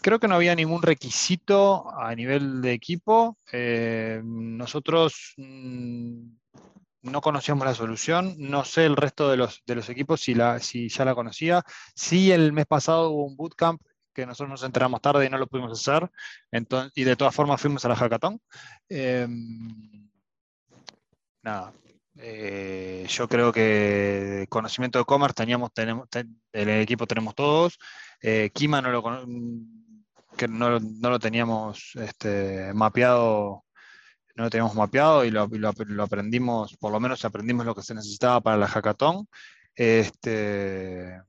creo 0.00 0.18
que 0.18 0.28
no 0.28 0.34
había 0.34 0.54
ningún 0.54 0.82
requisito 0.82 1.90
a 1.98 2.14
nivel 2.14 2.60
de 2.60 2.72
equipo. 2.72 3.38
Eh, 3.52 4.20
nosotros 4.24 5.34
mm, 5.36 6.28
no 7.02 7.20
conocíamos 7.20 7.66
la 7.66 7.74
solución, 7.74 8.34
no 8.38 8.64
sé 8.64 8.86
el 8.86 8.96
resto 8.96 9.30
de 9.30 9.36
los, 9.36 9.62
de 9.66 9.74
los 9.76 9.88
equipos 9.88 10.20
si, 10.20 10.34
la, 10.34 10.58
si 10.60 10.88
ya 10.88 11.04
la 11.04 11.14
conocía. 11.14 11.62
Sí, 11.94 12.32
el 12.32 12.52
mes 12.52 12.66
pasado 12.66 13.10
hubo 13.10 13.24
un 13.24 13.36
bootcamp 13.36 13.80
que 14.12 14.26
nosotros 14.26 14.50
nos 14.50 14.62
enteramos 14.64 15.00
tarde 15.00 15.26
y 15.26 15.30
no 15.30 15.38
lo 15.38 15.46
pudimos 15.46 15.78
hacer, 15.78 16.10
entonces, 16.50 16.90
y 16.96 17.04
de 17.04 17.14
todas 17.14 17.34
formas 17.34 17.60
fuimos 17.60 17.84
a 17.84 17.88
la 17.88 17.94
hackathon. 17.94 18.40
Em, 18.88 20.10
nada, 21.42 21.72
eh, 22.20 23.06
yo 23.08 23.28
creo 23.28 23.52
que 23.52 24.46
conocimiento 24.48 24.98
de 24.98 25.02
e-commerce 25.02 25.34
teníamos, 25.34 25.72
tenemos, 25.72 26.08
el 26.52 26.68
equipo 26.68 27.06
tenemos 27.06 27.34
todos. 27.34 27.78
Eh, 28.20 28.50
Kima 28.52 28.82
no 28.82 28.90
lo, 28.90 29.02
que 30.36 30.48
no, 30.48 30.78
lo 30.80 31.18
teníamos 31.18 31.92
este, 31.94 32.72
mapeado, 32.74 33.64
no 34.34 34.44
lo 34.44 34.50
teníamos 34.50 34.74
mapeado 34.74 35.24
y 35.24 35.30
lo, 35.30 35.46
lo, 35.46 36.02
aprendimos, 36.02 36.76
por 36.76 36.90
lo 36.90 36.98
menos 36.98 37.24
aprendimos 37.24 37.64
lo 37.64 37.74
que 37.74 37.82
se 37.82 37.94
necesitaba 37.94 38.40
para 38.40 38.56
la 38.56 38.66
hackathon. 38.66 39.28
Este... 39.74 41.20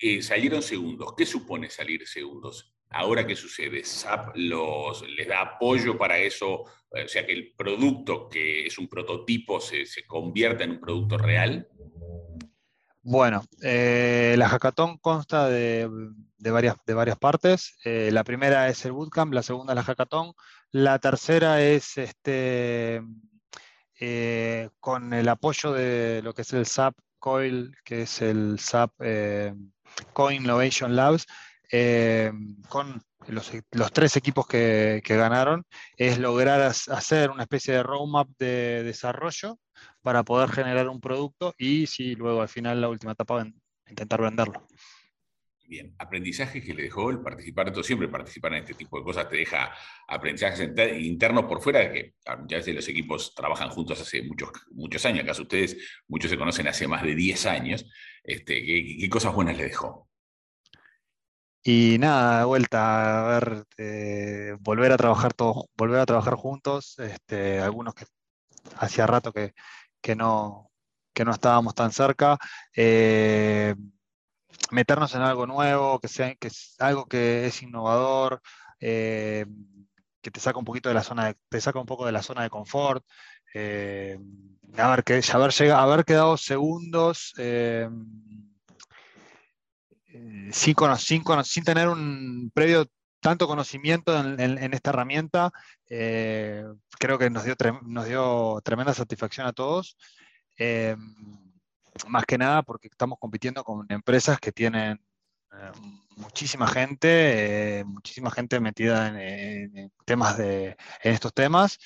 Eh, 0.00 0.22
salieron 0.22 0.62
segundos. 0.62 1.14
¿Qué 1.16 1.26
supone 1.26 1.70
salir 1.70 2.06
segundos? 2.06 2.72
Ahora, 2.92 3.26
¿qué 3.26 3.34
sucede? 3.34 3.84
¿SAP 3.84 4.36
les 4.36 5.28
da 5.28 5.40
apoyo 5.40 5.96
para 5.96 6.18
eso? 6.18 6.64
O 6.90 7.08
sea, 7.08 7.24
que 7.26 7.32
el 7.32 7.54
producto 7.56 8.28
que 8.28 8.66
es 8.66 8.78
un 8.78 8.88
prototipo 8.88 9.60
se, 9.60 9.86
se 9.86 10.04
convierta 10.06 10.64
en 10.64 10.72
un 10.72 10.80
producto 10.80 11.16
real. 11.18 11.68
Bueno, 13.04 13.44
eh, 13.62 14.36
la 14.38 14.48
hackathon 14.48 14.98
consta 14.98 15.48
de, 15.48 15.88
varias, 16.38 16.76
de 16.86 16.94
varias, 16.94 17.18
partes. 17.18 17.76
Eh, 17.84 18.10
la 18.12 18.22
primera 18.22 18.68
es 18.68 18.84
el 18.84 18.92
bootcamp, 18.92 19.32
la 19.32 19.42
segunda 19.42 19.72
es 19.72 19.76
la 19.76 19.82
hackathon, 19.82 20.34
la 20.70 21.00
tercera 21.00 21.60
es 21.60 21.98
este, 21.98 23.02
eh, 23.98 24.70
con 24.78 25.12
el 25.14 25.28
apoyo 25.28 25.72
de 25.72 26.20
lo 26.22 26.32
que 26.32 26.42
es 26.42 26.52
el 26.52 26.64
SAP 26.66 26.94
COIL, 27.18 27.74
que 27.84 28.02
es 28.02 28.22
el 28.22 28.60
SAP 28.60 28.92
Coin 30.12 30.42
Innovation 30.42 30.94
Labs, 31.72 32.32
con 32.68 33.02
los, 33.28 33.50
tres 33.92 34.16
equipos 34.16 34.46
que, 34.46 35.02
ganaron, 35.04 35.64
es 35.96 36.18
lograr 36.18 36.60
hacer 36.60 37.30
una 37.30 37.42
especie 37.42 37.74
de 37.74 37.82
roadmap 37.82 38.28
de 38.38 38.82
desarrollo 38.82 39.58
para 40.02 40.22
poder 40.22 40.50
generar 40.50 40.88
un 40.88 41.00
producto 41.00 41.54
y 41.58 41.86
si 41.86 42.14
luego 42.14 42.42
al 42.42 42.48
final 42.48 42.80
la 42.80 42.88
última 42.88 43.12
etapa 43.12 43.46
intentar 43.88 44.20
venderlo. 44.20 44.66
Bien, 45.64 45.94
aprendizaje 45.98 46.60
que 46.60 46.74
le 46.74 46.82
dejó 46.82 47.08
el 47.08 47.20
participar, 47.20 47.68
esto 47.68 47.82
siempre 47.82 48.08
participar 48.08 48.52
en 48.52 48.58
este 48.58 48.74
tipo 48.74 48.98
de 48.98 49.04
cosas 49.04 49.26
te 49.28 49.36
deja 49.36 49.72
aprendizajes 50.06 50.70
internos 50.98 51.44
por 51.44 51.62
fuera, 51.62 51.90
que 51.90 52.14
ya 52.46 52.58
veces 52.58 52.74
los 52.74 52.88
equipos 52.88 53.34
trabajan 53.34 53.70
juntos 53.70 53.98
hace 53.98 54.22
muchos, 54.22 54.50
muchos 54.72 55.06
años, 55.06 55.22
acaso 55.22 55.42
ustedes, 55.42 55.78
muchos 56.08 56.30
se 56.30 56.36
conocen 56.36 56.68
hace 56.68 56.86
más 56.86 57.02
de 57.02 57.14
10 57.14 57.46
años, 57.46 57.86
este, 58.22 58.62
¿qué, 58.62 59.08
cosas 59.08 59.34
buenas 59.34 59.56
le 59.56 59.64
dejó? 59.64 60.11
Y 61.64 61.96
nada, 61.98 62.40
de 62.40 62.44
vuelta, 62.44 63.20
a 63.20 63.38
ver, 63.38 63.64
eh, 63.78 64.56
volver 64.60 64.90
a 64.90 64.96
trabajar 64.96 65.32
todos, 65.32 65.66
volver 65.76 66.00
a 66.00 66.06
trabajar 66.06 66.34
juntos, 66.34 66.98
este, 66.98 67.60
algunos 67.60 67.94
que 67.94 68.04
hacía 68.76 69.06
rato 69.06 69.32
que, 69.32 69.54
que, 70.00 70.16
no, 70.16 70.72
que 71.14 71.24
no 71.24 71.32
estábamos 71.32 71.74
tan 71.74 71.92
cerca, 71.92 72.38
eh, 72.76 73.76
meternos 74.72 75.14
en 75.14 75.22
algo 75.22 75.46
nuevo, 75.46 76.00
que 76.00 76.08
sea 76.08 76.34
que 76.34 76.48
es 76.48 76.74
algo 76.80 77.06
que 77.06 77.46
es 77.46 77.62
innovador, 77.62 78.42
eh, 78.80 79.46
que 80.20 80.30
te 80.32 80.40
saca 80.40 80.58
un 80.58 80.64
poquito 80.64 80.88
de 80.88 80.96
la 80.96 81.04
zona 81.04 81.26
de, 81.26 81.36
te 81.48 81.60
saca 81.60 81.78
un 81.78 81.86
poco 81.86 82.06
de 82.06 82.12
la 82.12 82.22
zona 82.22 82.42
de 82.42 82.50
confort. 82.50 83.04
Eh, 83.54 84.18
haber, 84.78 85.04
que, 85.04 85.22
haber, 85.32 85.52
llegado, 85.52 85.80
haber 85.80 86.04
quedado 86.04 86.36
segundos 86.36 87.34
sin, 90.52 90.74
sin, 90.98 91.24
sin, 91.44 91.64
tener 91.64 91.88
un 91.88 92.50
previo 92.54 92.86
tanto 93.20 93.46
conocimiento 93.46 94.18
en, 94.18 94.74
esta 94.74 94.90
herramienta, 94.90 95.52
eh, 95.88 96.64
creo 96.98 97.18
que 97.18 97.30
nos 97.30 97.44
dio, 97.44 97.54
nos 97.82 98.06
dio 98.06 98.60
tremenda 98.64 98.92
satisfacción 98.92 99.46
a 99.46 99.52
todos. 99.52 99.96
Eh, 100.58 100.96
más 102.08 102.24
que 102.24 102.38
nada 102.38 102.62
porque 102.62 102.88
estamos 102.88 103.18
compitiendo 103.18 103.64
con 103.64 103.86
empresas 103.90 104.38
que 104.40 104.52
tienen 104.52 105.00
eh, 105.52 105.70
muchísima 106.16 106.66
gente, 106.66 107.84
muchísima 107.86 108.30
gente 108.30 108.58
metida 108.60 109.08
en, 109.08 109.92
temas 110.04 110.36
de, 110.36 110.76
estos 111.02 111.32
temas, 111.32 111.78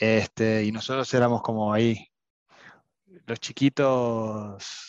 este, 0.00 0.64
y 0.64 0.72
nosotros 0.72 1.12
éramos 1.12 1.42
como 1.42 1.72
ahí, 1.72 2.08
los 3.26 3.40
chiquitos, 3.40 4.87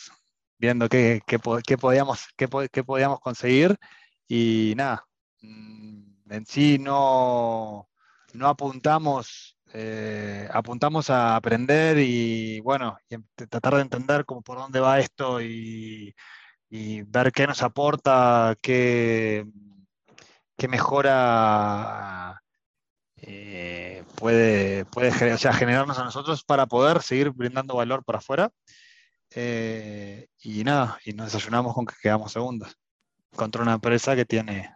viendo 0.59 0.89
qué, 0.89 1.21
qué, 1.25 1.39
podíamos, 1.39 2.27
qué, 2.37 2.47
qué 2.71 2.83
podíamos 2.83 3.19
conseguir, 3.21 3.77
y 4.27 4.73
nada, 4.77 5.09
Mm, 5.41 6.31
en 6.31 6.45
sí 6.45 6.77
no, 6.79 7.89
no 8.33 8.47
apuntamos, 8.47 9.57
eh, 9.73 10.47
apuntamos 10.51 11.09
a 11.09 11.35
aprender 11.35 11.97
y 11.99 12.59
bueno, 12.61 12.97
y 13.09 13.17
tratar 13.47 13.75
de 13.75 13.81
entender 13.81 14.25
cómo, 14.25 14.41
por 14.41 14.57
dónde 14.57 14.79
va 14.79 14.99
esto 14.99 15.41
y, 15.41 16.13
ver 17.07 17.31
qué 17.31 17.47
nos 17.47 17.63
aporta, 17.63 18.55
qué, 18.61 19.45
qué 20.57 20.67
mejora 20.67 22.41
eh, 23.17 24.03
puede, 24.15 24.85
puede 24.85 25.11
generarnos 25.11 25.99
a 25.99 26.03
nosotros 26.03 26.43
para 26.43 26.67
poder 26.67 27.01
seguir 27.01 27.31
brindando 27.31 27.75
valor 27.75 28.03
para 28.03 28.19
afuera. 28.19 28.51
Eh, 29.35 30.27
y 30.41 30.63
nada, 30.63 30.99
y 31.05 31.13
nos 31.13 31.31
desayunamos 31.31 31.73
con 31.73 31.85
que 31.85 31.95
quedamos 32.01 32.31
segundos 32.31 32.75
contra 33.35 33.61
una 33.61 33.73
empresa 33.73 34.15
que 34.15 34.25
tiene 34.25 34.73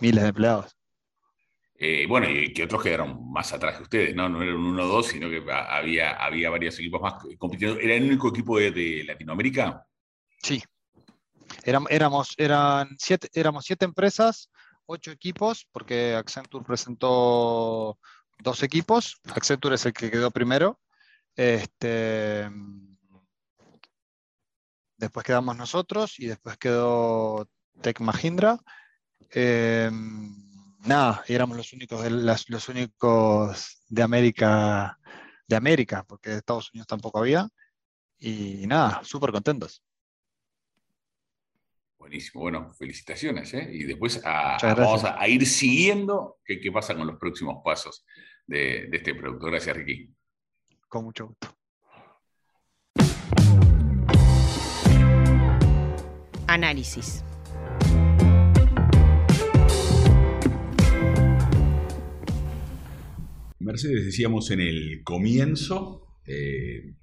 miles 0.00 0.22
de 0.22 0.28
empleados. 0.28 0.76
Eh, 1.80 2.06
bueno, 2.08 2.28
y 2.28 2.52
que 2.52 2.64
otros 2.64 2.82
quedaron 2.82 3.30
más 3.30 3.52
atrás 3.52 3.76
que 3.76 3.84
ustedes, 3.84 4.14
¿no? 4.14 4.28
No 4.28 4.42
eran 4.42 4.56
uno 4.56 4.82
o 4.82 4.86
dos, 4.88 5.06
sino 5.06 5.30
que 5.30 5.44
había, 5.48 6.16
había 6.16 6.50
varios 6.50 6.76
equipos 6.80 7.00
más 7.00 7.14
compitiendo. 7.38 7.78
¿Era 7.78 7.94
el 7.94 8.04
único 8.04 8.28
equipo 8.28 8.58
de, 8.58 9.04
Latinoamérica? 9.06 9.86
Sí. 10.42 10.60
Éramos, 11.62 12.34
eran 12.36 12.96
siete, 12.98 13.28
éramos 13.32 13.64
siete 13.64 13.84
empresas, 13.84 14.50
ocho 14.86 15.12
equipos, 15.12 15.68
porque 15.70 16.14
Accenture 16.16 16.64
presentó 16.64 17.96
dos 18.40 18.62
equipos. 18.64 19.20
Accenture 19.32 19.76
es 19.76 19.86
el 19.86 19.92
que 19.92 20.10
quedó 20.10 20.32
primero. 20.32 20.80
Este, 21.36 22.50
después 24.98 25.24
quedamos 25.24 25.56
nosotros 25.56 26.18
y 26.18 26.26
después 26.26 26.58
quedó 26.58 27.48
Tech 27.80 28.00
Mahindra. 28.00 28.58
Eh, 29.32 29.90
nada, 30.84 31.24
éramos 31.28 31.56
los 31.56 31.72
únicos, 31.72 32.02
de, 32.02 32.10
los 32.10 32.68
únicos 32.68 33.82
de 33.88 34.02
América, 34.02 34.98
de 35.46 35.56
América, 35.56 36.04
porque 36.06 36.30
de 36.30 36.36
Estados 36.36 36.70
Unidos 36.72 36.86
tampoco 36.86 37.20
había. 37.20 37.48
Y 38.18 38.66
nada, 38.66 39.00
súper 39.04 39.30
contentos. 39.30 39.82
Buenísimo, 41.98 42.42
bueno, 42.42 42.72
felicitaciones. 42.74 43.54
¿eh? 43.54 43.68
Y 43.72 43.84
después 43.84 44.20
vamos 44.22 45.04
a, 45.04 45.28
ir 45.28 45.46
siguiendo 45.46 46.38
qué, 46.44 46.60
qué, 46.60 46.72
pasa 46.72 46.94
con 46.94 47.06
los 47.06 47.18
próximos 47.18 47.62
pasos 47.64 48.04
de, 48.46 48.88
de 48.88 48.96
este 48.96 49.14
producto. 49.14 49.46
Gracias, 49.46 49.76
Ricky. 49.76 50.10
Con 50.88 51.04
mucho 51.04 51.26
gusto. 51.26 51.57
Análisis. 56.48 57.22
Mercedes, 63.60 64.06
decíamos 64.06 64.50
en 64.50 64.60
el 64.60 65.02
comienzo 65.04 66.06
eh, 66.26 66.94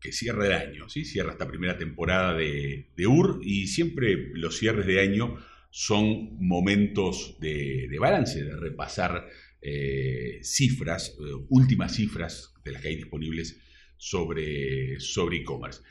que 0.00 0.10
cierra 0.10 0.46
el 0.46 0.52
año, 0.52 0.88
¿sí? 0.88 1.04
cierra 1.04 1.32
esta 1.32 1.46
primera 1.46 1.76
temporada 1.76 2.34
de, 2.34 2.88
UR 3.06 3.40
y 3.42 3.66
siempre 3.66 4.30
los 4.32 4.56
cierres 4.56 4.86
de 4.86 5.00
año 5.00 5.36
son 5.70 6.38
momentos 6.38 7.36
de, 7.40 7.94
balance, 8.00 8.42
de 8.42 8.56
repasar 8.56 9.28
eh, 9.60 10.40
cifras, 10.42 11.10
eh, 11.20 11.44
últimas 11.50 11.94
cifras 11.94 12.54
de 12.64 12.72
las 12.72 12.80
que 12.80 12.88
hay 12.88 12.96
disponibles 12.96 13.60
sobre 13.98 14.94
e-commerce. 14.94 15.82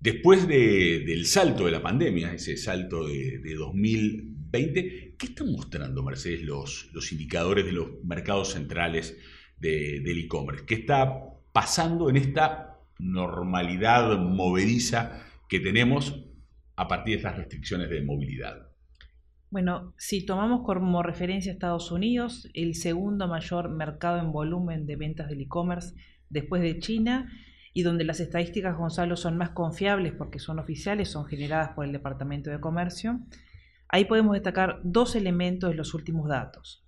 Después 0.00 0.48
del 0.48 1.26
salto 1.26 1.66
de 1.66 1.72
la 1.72 1.82
pandemia, 1.82 2.32
ese 2.32 2.56
salto 2.56 3.06
de, 3.06 3.54
2020, 3.54 5.16
¿qué 5.18 5.26
están 5.26 5.52
mostrando, 5.52 6.02
Mercedes, 6.02 6.42
los, 6.42 7.12
indicadores 7.12 7.66
de 7.66 7.72
los 7.72 8.02
mercados 8.02 8.52
centrales 8.52 9.18
del 9.58 10.18
e-commerce. 10.18 10.64
¿Qué 10.64 10.74
está 10.76 11.22
pasando 11.52 12.08
en 12.08 12.16
esta 12.16 12.78
normalidad 12.98 14.18
movediza 14.18 15.22
que 15.50 15.60
tenemos 15.60 16.24
a 16.76 16.88
partir 16.88 17.12
de 17.12 17.16
estas 17.18 17.36
restricciones 17.36 17.90
de 17.90 18.00
movilidad? 18.00 18.70
Bueno, 19.50 19.92
si 19.98 20.24
tomamos 20.24 20.62
como 20.64 21.02
referencia 21.02 21.52
Estados 21.52 21.90
Unidos, 21.90 22.48
el 22.54 22.74
segundo 22.74 23.28
mayor 23.28 23.68
mercado 23.68 24.18
en 24.18 24.32
volumen 24.32 24.86
de 24.86 24.96
ventas 24.96 25.28
del 25.28 25.42
e-commerce 25.42 25.94
después 26.30 26.62
de 26.62 26.78
China, 26.78 27.30
y 27.72 27.82
donde 27.82 28.04
las 28.04 28.20
estadísticas, 28.20 28.76
Gonzalo, 28.76 29.16
son 29.16 29.36
más 29.36 29.50
confiables 29.50 30.12
porque 30.12 30.38
son 30.38 30.58
oficiales, 30.58 31.08
son 31.08 31.26
generadas 31.26 31.70
por 31.70 31.84
el 31.84 31.92
Departamento 31.92 32.50
de 32.50 32.60
Comercio, 32.60 33.20
ahí 33.88 34.04
podemos 34.04 34.34
destacar 34.34 34.80
dos 34.82 35.14
elementos 35.16 35.70
de 35.70 35.76
los 35.76 35.94
últimos 35.94 36.28
datos. 36.28 36.84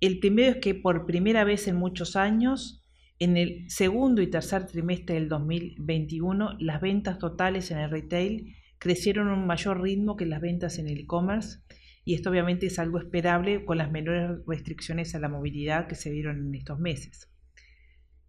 El 0.00 0.18
primero 0.18 0.52
es 0.52 0.56
que 0.56 0.74
por 0.74 1.04
primera 1.04 1.44
vez 1.44 1.68
en 1.68 1.76
muchos 1.76 2.16
años, 2.16 2.84
en 3.18 3.36
el 3.36 3.70
segundo 3.70 4.22
y 4.22 4.28
tercer 4.28 4.66
trimestre 4.66 5.16
del 5.16 5.28
2021, 5.28 6.56
las 6.58 6.80
ventas 6.80 7.18
totales 7.18 7.70
en 7.70 7.78
el 7.78 7.90
retail 7.90 8.56
crecieron 8.78 9.28
a 9.28 9.34
un 9.34 9.46
mayor 9.46 9.82
ritmo 9.82 10.16
que 10.16 10.24
las 10.24 10.40
ventas 10.40 10.78
en 10.78 10.88
el 10.88 11.00
e-commerce 11.00 11.58
y 12.04 12.14
esto 12.14 12.30
obviamente 12.30 12.66
es 12.66 12.78
algo 12.78 12.98
esperable 12.98 13.64
con 13.64 13.76
las 13.78 13.90
menores 13.90 14.40
restricciones 14.46 15.14
a 15.14 15.18
la 15.18 15.28
movilidad 15.28 15.86
que 15.86 15.94
se 15.94 16.10
dieron 16.10 16.46
en 16.46 16.54
estos 16.54 16.78
meses. 16.78 17.30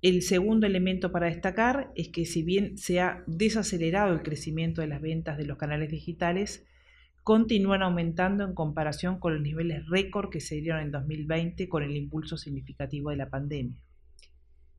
El 0.02 0.24
segundo 0.24 0.66
elemento 0.66 1.12
para 1.12 1.28
destacar 1.28 1.92
es 1.96 2.10
que 2.10 2.26
si 2.26 2.42
bien 2.42 2.78
se 2.80 3.00
ha 3.00 3.24
desacelerado 3.28 4.14
el 4.14 4.24
crecimiento 4.24 4.82
de 4.82 4.88
las 4.88 5.00
ventas 5.00 5.38
de 5.38 5.46
los 5.46 5.60
canales 5.60 5.92
digitales, 5.92 6.66
continúan 7.24 7.84
aumentando 7.84 8.44
en 8.44 8.56
comparación 8.56 9.20
con 9.20 9.36
los 9.36 9.44
niveles 9.44 9.88
récord 9.88 10.32
que 10.32 10.42
se 10.42 10.56
dieron 10.56 10.82
en 10.82 10.92
2020 10.92 11.70
con 11.70 11.84
el 11.84 11.96
impulso 11.96 12.36
significativo 12.36 13.12
de 13.12 13.18
la 13.18 13.30
pandemia. 13.30 13.78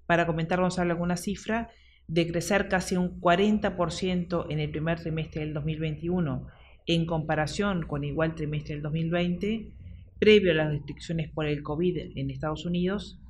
Para 0.06 0.26
comentar, 0.26 0.60
Gonzalo, 0.60 0.90
alguna 0.90 1.16
cifra, 1.16 1.70
de 2.08 2.26
crecer 2.26 2.68
casi 2.68 2.96
un 2.96 3.20
40% 3.20 4.46
en 4.50 4.58
el 4.58 4.70
primer 4.70 4.98
trimestre 4.98 5.42
del 5.42 5.54
2021 5.54 6.48
en 6.86 7.06
comparación 7.06 7.86
con 7.86 8.02
igual 8.02 8.34
trimestre 8.34 8.74
del 8.74 8.82
2020, 8.82 9.70
previo 10.18 10.50
a 10.50 10.54
las 10.54 10.72
restricciones 10.72 11.30
por 11.30 11.46
el 11.46 11.62
COVID 11.62 12.16
en 12.16 12.30
Estados 12.30 12.66
Unidos, 12.66 13.21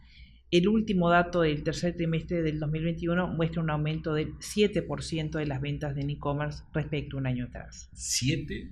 el 0.53 0.69
último 0.69 1.09
dato 1.09 1.41
del 1.41 1.62
tercer 1.65 1.97
trimestre 1.97 2.43
del 2.43 2.61
2021 2.61 3.27
muestra 3.29 3.62
un 3.62 3.71
aumento 3.71 4.12
del 4.12 4.35
7% 4.35 5.31
de 5.31 5.47
las 5.47 5.62
ventas 5.62 5.95
de 5.95 6.03
e-commerce 6.03 6.62
respecto 6.75 7.17
a 7.17 7.21
un 7.21 7.27
año 7.27 7.47
atrás. 7.47 7.91
¿7%? 7.95 8.71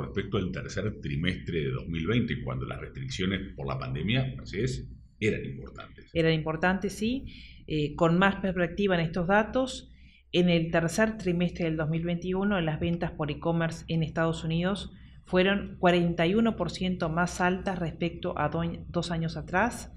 respecto 0.00 0.38
al 0.38 0.50
tercer 0.50 1.00
trimestre 1.00 1.60
de 1.60 1.70
2020, 1.70 2.42
cuando 2.42 2.66
las 2.66 2.80
restricciones 2.80 3.54
por 3.54 3.68
la 3.68 3.78
pandemia, 3.78 4.34
es, 4.52 4.88
eran 5.20 5.44
importantes. 5.44 6.10
Eran 6.12 6.32
importantes, 6.32 6.92
sí. 6.92 7.26
Eh, 7.68 7.94
con 7.94 8.18
más 8.18 8.36
perspectiva 8.36 8.96
en 8.96 9.02
estos 9.02 9.28
datos, 9.28 9.92
en 10.32 10.48
el 10.48 10.72
tercer 10.72 11.16
trimestre 11.16 11.66
del 11.66 11.76
2021, 11.76 12.60
las 12.60 12.80
ventas 12.80 13.12
por 13.12 13.30
e-commerce 13.30 13.84
en 13.86 14.02
Estados 14.02 14.42
Unidos 14.42 14.92
fueron 15.26 15.78
41% 15.78 17.08
más 17.08 17.40
altas 17.40 17.78
respecto 17.78 18.36
a 18.36 18.48
dos 18.48 19.10
años 19.12 19.36
atrás, 19.36 19.92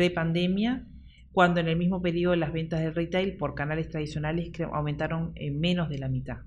pre-pandemia, 0.00 0.86
cuando 1.30 1.60
en 1.60 1.68
el 1.68 1.76
mismo 1.76 2.00
periodo 2.00 2.34
las 2.34 2.54
ventas 2.54 2.80
de 2.80 2.90
retail 2.90 3.36
por 3.36 3.54
canales 3.54 3.90
tradicionales 3.90 4.50
aumentaron 4.72 5.32
en 5.34 5.60
menos 5.60 5.90
de 5.90 5.98
la 5.98 6.08
mitad. 6.08 6.38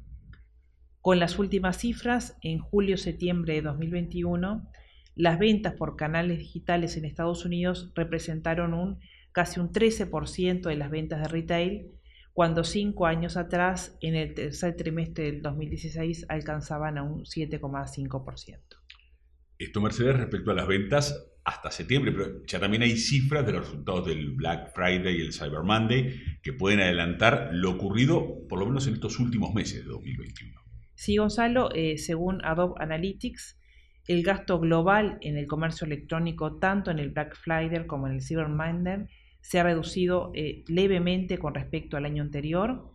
Con 1.01 1.19
las 1.19 1.37
últimas 1.37 1.77
cifras, 1.77 2.35
en 2.41 2.57
julio-septiembre 2.57 3.53
de 3.53 3.61
2021, 3.61 4.67
las 5.13 5.37
ventas 5.37 5.75
por 5.75 5.95
canales 5.95 6.39
digitales 6.39 6.97
en 6.97 7.05
Estados 7.05 7.45
Unidos 7.45 7.91
representaron 7.93 8.73
un 8.73 8.97
casi 9.33 9.59
un 9.59 9.71
13% 9.71 10.61
de 10.63 10.75
las 10.75 10.89
ventas 10.89 11.21
de 11.21 11.27
retail, 11.27 11.91
cuando 12.33 12.63
cinco 12.63 13.05
años 13.05 13.37
atrás, 13.37 13.95
en 14.01 14.15
el 14.15 14.33
tercer 14.33 14.75
trimestre 14.75 15.25
del 15.25 15.43
2016, 15.43 16.25
alcanzaban 16.27 16.97
a 16.97 17.03
un 17.03 17.23
7,5%. 17.25 18.57
Esto, 19.59 19.79
Mercedes, 19.79 20.17
respecto 20.17 20.49
a 20.49 20.55
las 20.55 20.67
ventas 20.67 21.32
hasta 21.45 21.71
septiembre, 21.71 22.11
pero 22.11 22.45
ya 22.45 22.59
también 22.59 22.83
hay 22.83 22.95
cifras 22.97 23.45
de 23.45 23.53
los 23.53 23.65
resultados 23.65 24.07
del 24.07 24.31
Black 24.31 24.73
Friday 24.73 25.17
y 25.17 25.21
el 25.21 25.33
Cyber 25.33 25.63
Monday 25.63 26.39
que 26.41 26.53
pueden 26.53 26.79
adelantar 26.79 27.49
lo 27.51 27.71
ocurrido 27.71 28.47
por 28.47 28.59
lo 28.59 28.65
menos 28.65 28.87
en 28.87 28.93
estos 28.93 29.19
últimos 29.19 29.53
meses 29.53 29.83
de 29.83 29.89
2021. 29.91 30.61
Sí, 30.95 31.17
Gonzalo, 31.17 31.69
eh, 31.73 31.97
según 31.97 32.43
Adobe 32.45 32.75
Analytics, 32.79 33.59
el 34.07 34.23
gasto 34.23 34.59
global 34.59 35.17
en 35.21 35.37
el 35.37 35.47
comercio 35.47 35.85
electrónico, 35.85 36.57
tanto 36.59 36.91
en 36.91 36.99
el 36.99 37.09
Black 37.09 37.35
Friday 37.35 37.87
como 37.87 38.07
en 38.07 38.13
el 38.13 38.21
Cyber 38.21 38.47
Monday, 38.47 39.07
se 39.41 39.59
ha 39.59 39.63
reducido 39.63 40.31
eh, 40.33 40.63
levemente 40.67 41.37
con 41.37 41.53
respecto 41.53 41.97
al 41.97 42.05
año 42.05 42.23
anterior. 42.23 42.89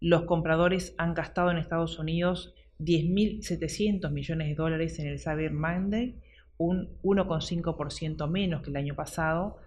Los 0.00 0.22
compradores 0.22 0.94
han 0.96 1.12
gastado 1.12 1.50
en 1.50 1.58
Estados 1.58 1.98
Unidos 1.98 2.54
10.700 2.78 4.10
millones 4.10 4.48
de 4.48 4.54
dólares 4.54 4.98
en 4.98 5.06
el 5.06 5.18
Cyber 5.18 5.52
Monday, 5.52 6.16
un 6.58 6.98
1,5% 7.02 8.28
menos 8.28 8.62
que 8.62 8.70
el 8.70 8.76
año 8.76 8.94
pasado, 8.94 9.58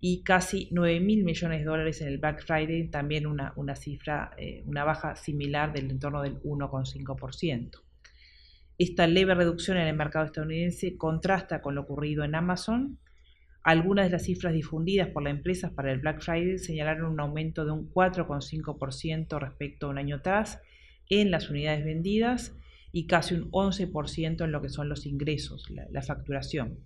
y 0.00 0.22
casi 0.22 0.68
9 0.70 1.00
mil 1.00 1.24
millones 1.24 1.58
de 1.58 1.64
dólares 1.64 2.00
en 2.00 2.08
el 2.08 2.18
Black 2.18 2.44
Friday, 2.44 2.88
también 2.88 3.26
una, 3.26 3.52
una 3.56 3.74
cifra, 3.74 4.30
eh, 4.36 4.62
una 4.66 4.84
baja 4.84 5.16
similar 5.16 5.72
del 5.72 5.90
entorno 5.90 6.22
del 6.22 6.40
1,5%. 6.42 7.82
Esta 8.78 9.08
leve 9.08 9.34
reducción 9.34 9.76
en 9.76 9.88
el 9.88 9.96
mercado 9.96 10.26
estadounidense 10.26 10.96
contrasta 10.96 11.60
con 11.60 11.74
lo 11.74 11.80
ocurrido 11.82 12.22
en 12.24 12.34
Amazon, 12.36 12.98
Algunas 13.64 14.06
de 14.06 14.12
las 14.12 14.22
cifras 14.22 14.54
difundidas 14.54 15.08
por 15.08 15.22
la 15.24 15.30
empresa 15.30 15.74
para 15.74 15.92
el 15.92 15.98
Black 15.98 16.22
Friday 16.22 16.58
señalaron 16.58 17.10
un 17.10 17.20
aumento 17.20 17.64
de 17.64 17.72
un 17.72 17.92
4,5% 17.92 19.38
respecto 19.38 19.86
a 19.86 19.90
un 19.90 19.98
año 19.98 20.16
atrás 20.16 20.60
en 21.10 21.30
las 21.30 21.50
unidades 21.50 21.84
vendidas 21.84 22.54
y 22.92 23.06
casi 23.06 23.34
un 23.34 23.50
11% 23.50 24.44
en 24.44 24.52
lo 24.52 24.62
que 24.62 24.68
son 24.68 24.88
los 24.88 25.06
ingresos, 25.06 25.68
la, 25.70 26.02
facturación. 26.02 26.78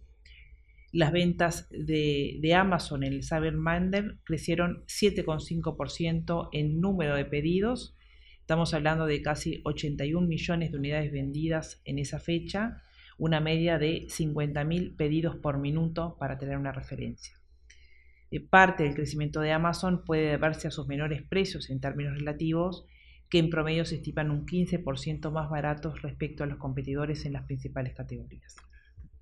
Las 0.92 1.12
ventas 1.12 1.68
de, 1.70 2.38
de, 2.40 2.54
Amazon 2.54 3.02
en 3.04 3.14
el 3.14 3.24
Cyber 3.24 3.56
Monday 3.56 4.18
crecieron 4.24 4.84
7,5% 4.86 6.48
en 6.52 6.80
número 6.80 7.14
de 7.16 7.24
pedidos. 7.24 7.96
Estamos 8.40 8.74
hablando 8.74 9.06
de 9.06 9.22
casi 9.22 9.60
81 9.64 10.26
millones 10.26 10.72
de 10.72 10.78
unidades 10.78 11.12
vendidas 11.12 11.80
en 11.84 11.98
esa 11.98 12.18
fecha 12.18 12.82
una 13.22 13.40
media 13.40 13.78
de 13.78 14.06
50.000 14.08 14.96
pedidos 14.96 15.36
por 15.36 15.58
minuto 15.58 16.16
para 16.18 16.38
tener 16.38 16.56
una 16.56 16.72
referencia. 16.72 17.38
Eh, 18.32 18.40
parte 18.40 18.82
del 18.82 18.94
crecimiento 18.94 19.40
de 19.40 19.52
Amazon 19.52 20.04
puede 20.04 20.30
deberse 20.30 20.66
a 20.66 20.72
sus 20.72 20.88
menores 20.88 21.22
precios 21.22 21.70
en 21.70 21.80
términos 21.80 22.18
relativos, 22.18 22.86
que 23.32 23.38
en 23.38 23.48
promedio 23.48 23.86
se 23.86 23.94
estiman 23.94 24.30
un 24.30 24.44
15% 24.44 25.30
más 25.30 25.48
baratos 25.48 26.02
respecto 26.02 26.44
a 26.44 26.46
los 26.46 26.58
competidores 26.58 27.24
en 27.24 27.32
las 27.32 27.46
principales 27.46 27.94
categorías. 27.94 28.54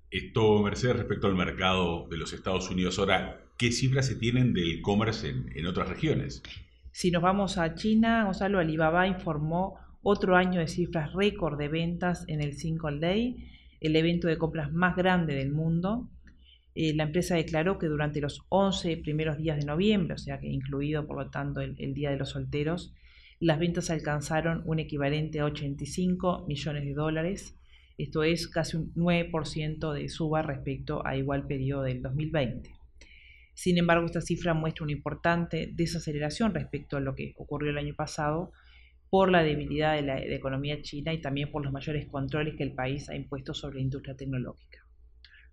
Esto, 0.09 0.61
Mercedes, 0.61 0.97
respecto 0.97 1.27
al 1.27 1.35
mercado 1.35 2.09
de 2.09 2.17
los 2.17 2.33
Estados 2.33 2.69
Unidos. 2.69 2.99
Ahora, 2.99 3.39
¿qué 3.57 3.71
cifras 3.71 4.07
se 4.07 4.15
tienen 4.15 4.53
del 4.53 4.79
e-commerce 4.79 5.29
en, 5.29 5.49
en 5.55 5.65
otras 5.65 5.87
regiones? 5.87 6.43
Si 6.91 7.09
nos 7.09 7.21
vamos 7.21 7.57
a 7.57 7.73
China, 7.75 8.25
Gonzalo 8.25 8.59
Alibaba 8.59 9.07
informó 9.07 9.79
otro 10.01 10.35
año 10.35 10.59
de 10.59 10.67
cifras 10.67 11.13
récord 11.13 11.57
de 11.57 11.69
ventas 11.69 12.25
en 12.27 12.41
el 12.41 12.57
Single 12.57 12.99
Day 12.99 13.47
el 13.79 13.95
evento 13.95 14.27
de 14.27 14.37
compras 14.37 14.73
más 14.73 14.97
grande 14.97 15.35
del 15.35 15.53
mundo. 15.53 16.09
Eh, 16.75 16.93
la 16.93 17.03
empresa 17.03 17.35
declaró 17.35 17.79
que 17.79 17.87
durante 17.87 18.19
los 18.19 18.41
11 18.49 18.97
primeros 18.97 19.37
días 19.37 19.57
de 19.57 19.65
noviembre, 19.65 20.15
o 20.15 20.17
sea 20.17 20.37
que 20.39 20.47
incluido 20.47 21.07
por 21.07 21.17
lo 21.17 21.29
tanto 21.29 21.61
el, 21.61 21.93
Día 21.93 22.11
de 22.11 22.17
los 22.17 22.29
Solteros, 22.29 22.93
las 23.41 23.59
ventas 23.59 23.89
alcanzaron 23.89 24.61
un 24.65 24.79
equivalente 24.79 25.39
a 25.39 25.45
85 25.45 26.45
millones 26.47 26.85
de 26.85 26.93
dólares. 26.93 27.55
Esto 27.97 28.23
es 28.23 28.47
casi 28.47 28.77
un 28.77 28.93
9% 28.93 29.93
de 29.93 30.09
suba 30.09 30.43
respecto 30.43 31.05
a 31.05 31.17
igual 31.17 31.47
periodo 31.47 31.81
del 31.81 32.03
2020. 32.03 32.71
Sin 33.55 33.79
embargo, 33.79 34.05
esta 34.05 34.21
cifra 34.21 34.53
muestra 34.53 34.83
una 34.83 34.93
importante 34.93 35.71
desaceleración 35.73 36.53
respecto 36.53 36.97
a 36.97 36.99
lo 36.99 37.15
que 37.15 37.33
ocurrió 37.35 37.71
el 37.71 37.79
año 37.79 37.95
pasado, 37.95 38.51
por 39.09 39.29
la 39.29 39.43
debilidad 39.43 39.95
de 39.95 40.03
la, 40.03 40.23
economía 40.23 40.81
china 40.81 41.11
y 41.11 41.19
también 41.19 41.51
por 41.51 41.63
los 41.63 41.73
mayores 41.73 42.07
controles 42.07 42.55
que 42.55 42.63
el 42.63 42.73
país 42.73 43.09
ha 43.09 43.15
impuesto 43.15 43.53
sobre 43.53 43.75
la 43.75 43.81
industria 43.81 44.15
tecnológica. 44.15 44.85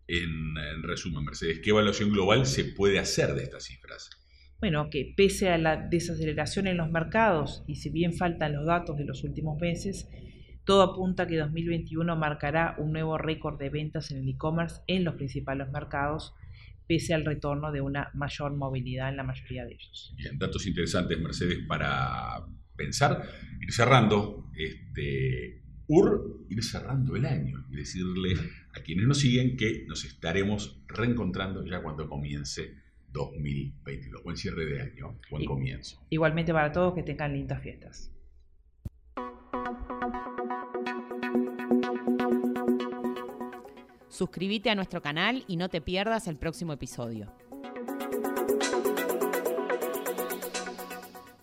En, 0.06 0.54
resumen, 0.84 1.24
Mercedes, 1.24 1.60
¿qué 1.60 1.70
evaluación 1.70 2.10
global 2.10 2.46
se 2.46 2.64
puede 2.64 2.98
hacer 2.98 3.34
de 3.34 3.44
estas 3.44 3.64
cifras? 3.64 4.10
Bueno, 4.60 4.90
que 4.90 5.14
pese 5.16 5.50
a 5.50 5.58
la 5.58 5.76
desaceleración 5.76 6.66
en 6.66 6.78
los 6.78 6.90
mercados 6.90 7.62
y 7.68 7.76
si 7.76 7.90
bien 7.90 8.12
faltan 8.12 8.54
los 8.54 8.66
datos 8.66 8.98
de 8.98 9.04
los 9.04 9.22
últimos 9.22 9.60
meses, 9.60 10.08
todo 10.64 10.82
apunta 10.82 11.22
a 11.22 11.26
que 11.28 11.36
2021 11.36 12.16
marcará 12.16 12.74
un 12.78 12.92
nuevo 12.92 13.16
récord 13.18 13.58
de 13.58 13.70
ventas 13.70 14.10
en 14.10 14.18
el 14.18 14.28
e-commerce 14.28 14.82
en 14.88 15.04
los 15.04 15.14
principales 15.14 15.70
mercados, 15.70 16.34
pese 16.88 17.14
al 17.14 17.24
retorno 17.24 17.70
de 17.70 17.82
una 17.82 18.10
mayor 18.14 18.56
movilidad 18.56 19.10
en 19.10 19.16
la 19.16 19.22
mayoría 19.22 19.64
de 19.64 19.74
ellos. 19.74 20.12
Bien, 20.16 20.36
datos 20.38 20.66
interesantes, 20.66 21.18
Mercedes, 21.20 21.60
para 21.68 22.44
pensar, 22.76 23.22
ir 23.60 23.72
cerrando 23.72 24.50
este 24.56 25.62
UR, 25.86 26.46
ir 26.50 26.64
cerrando 26.64 27.14
el 27.14 27.26
año 27.26 27.64
y 27.70 27.76
decirle 27.76 28.34
a 28.74 28.82
quienes 28.82 29.06
nos 29.06 29.20
siguen 29.20 29.56
que 29.56 29.84
nos 29.86 30.04
estaremos 30.04 30.82
reencontrando 30.88 31.64
ya 31.64 31.80
cuando 31.80 32.08
comience 32.08 32.87
2022. 33.12 34.22
Buen 34.22 34.36
cierre 34.36 34.64
de 34.64 34.82
año, 34.82 35.18
buen 35.30 35.44
comienzo. 35.44 36.00
Igualmente 36.10 36.52
para 36.52 36.72
todos 36.72 36.94
que 36.94 37.02
tengan 37.02 37.32
lindas 37.32 37.62
fiestas. 37.62 38.12
Suscríbete 44.08 44.70
a 44.70 44.74
nuestro 44.74 45.00
canal 45.00 45.44
y 45.46 45.56
no 45.56 45.68
te 45.68 45.80
pierdas 45.80 46.26
el 46.26 46.36
próximo 46.36 46.72
episodio. 46.72 47.32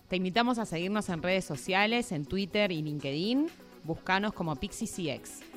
Te 0.08 0.16
invitamos 0.16 0.58
a 0.58 0.66
seguirnos 0.66 1.08
en 1.08 1.22
redes 1.22 1.44
sociales, 1.44 2.12
en 2.12 2.26
Twitter 2.26 2.70
y 2.70 2.82
LinkedIn. 2.82 3.48
Búscanos 3.82 4.32
como 4.32 4.54
PixieCX. 4.54 5.55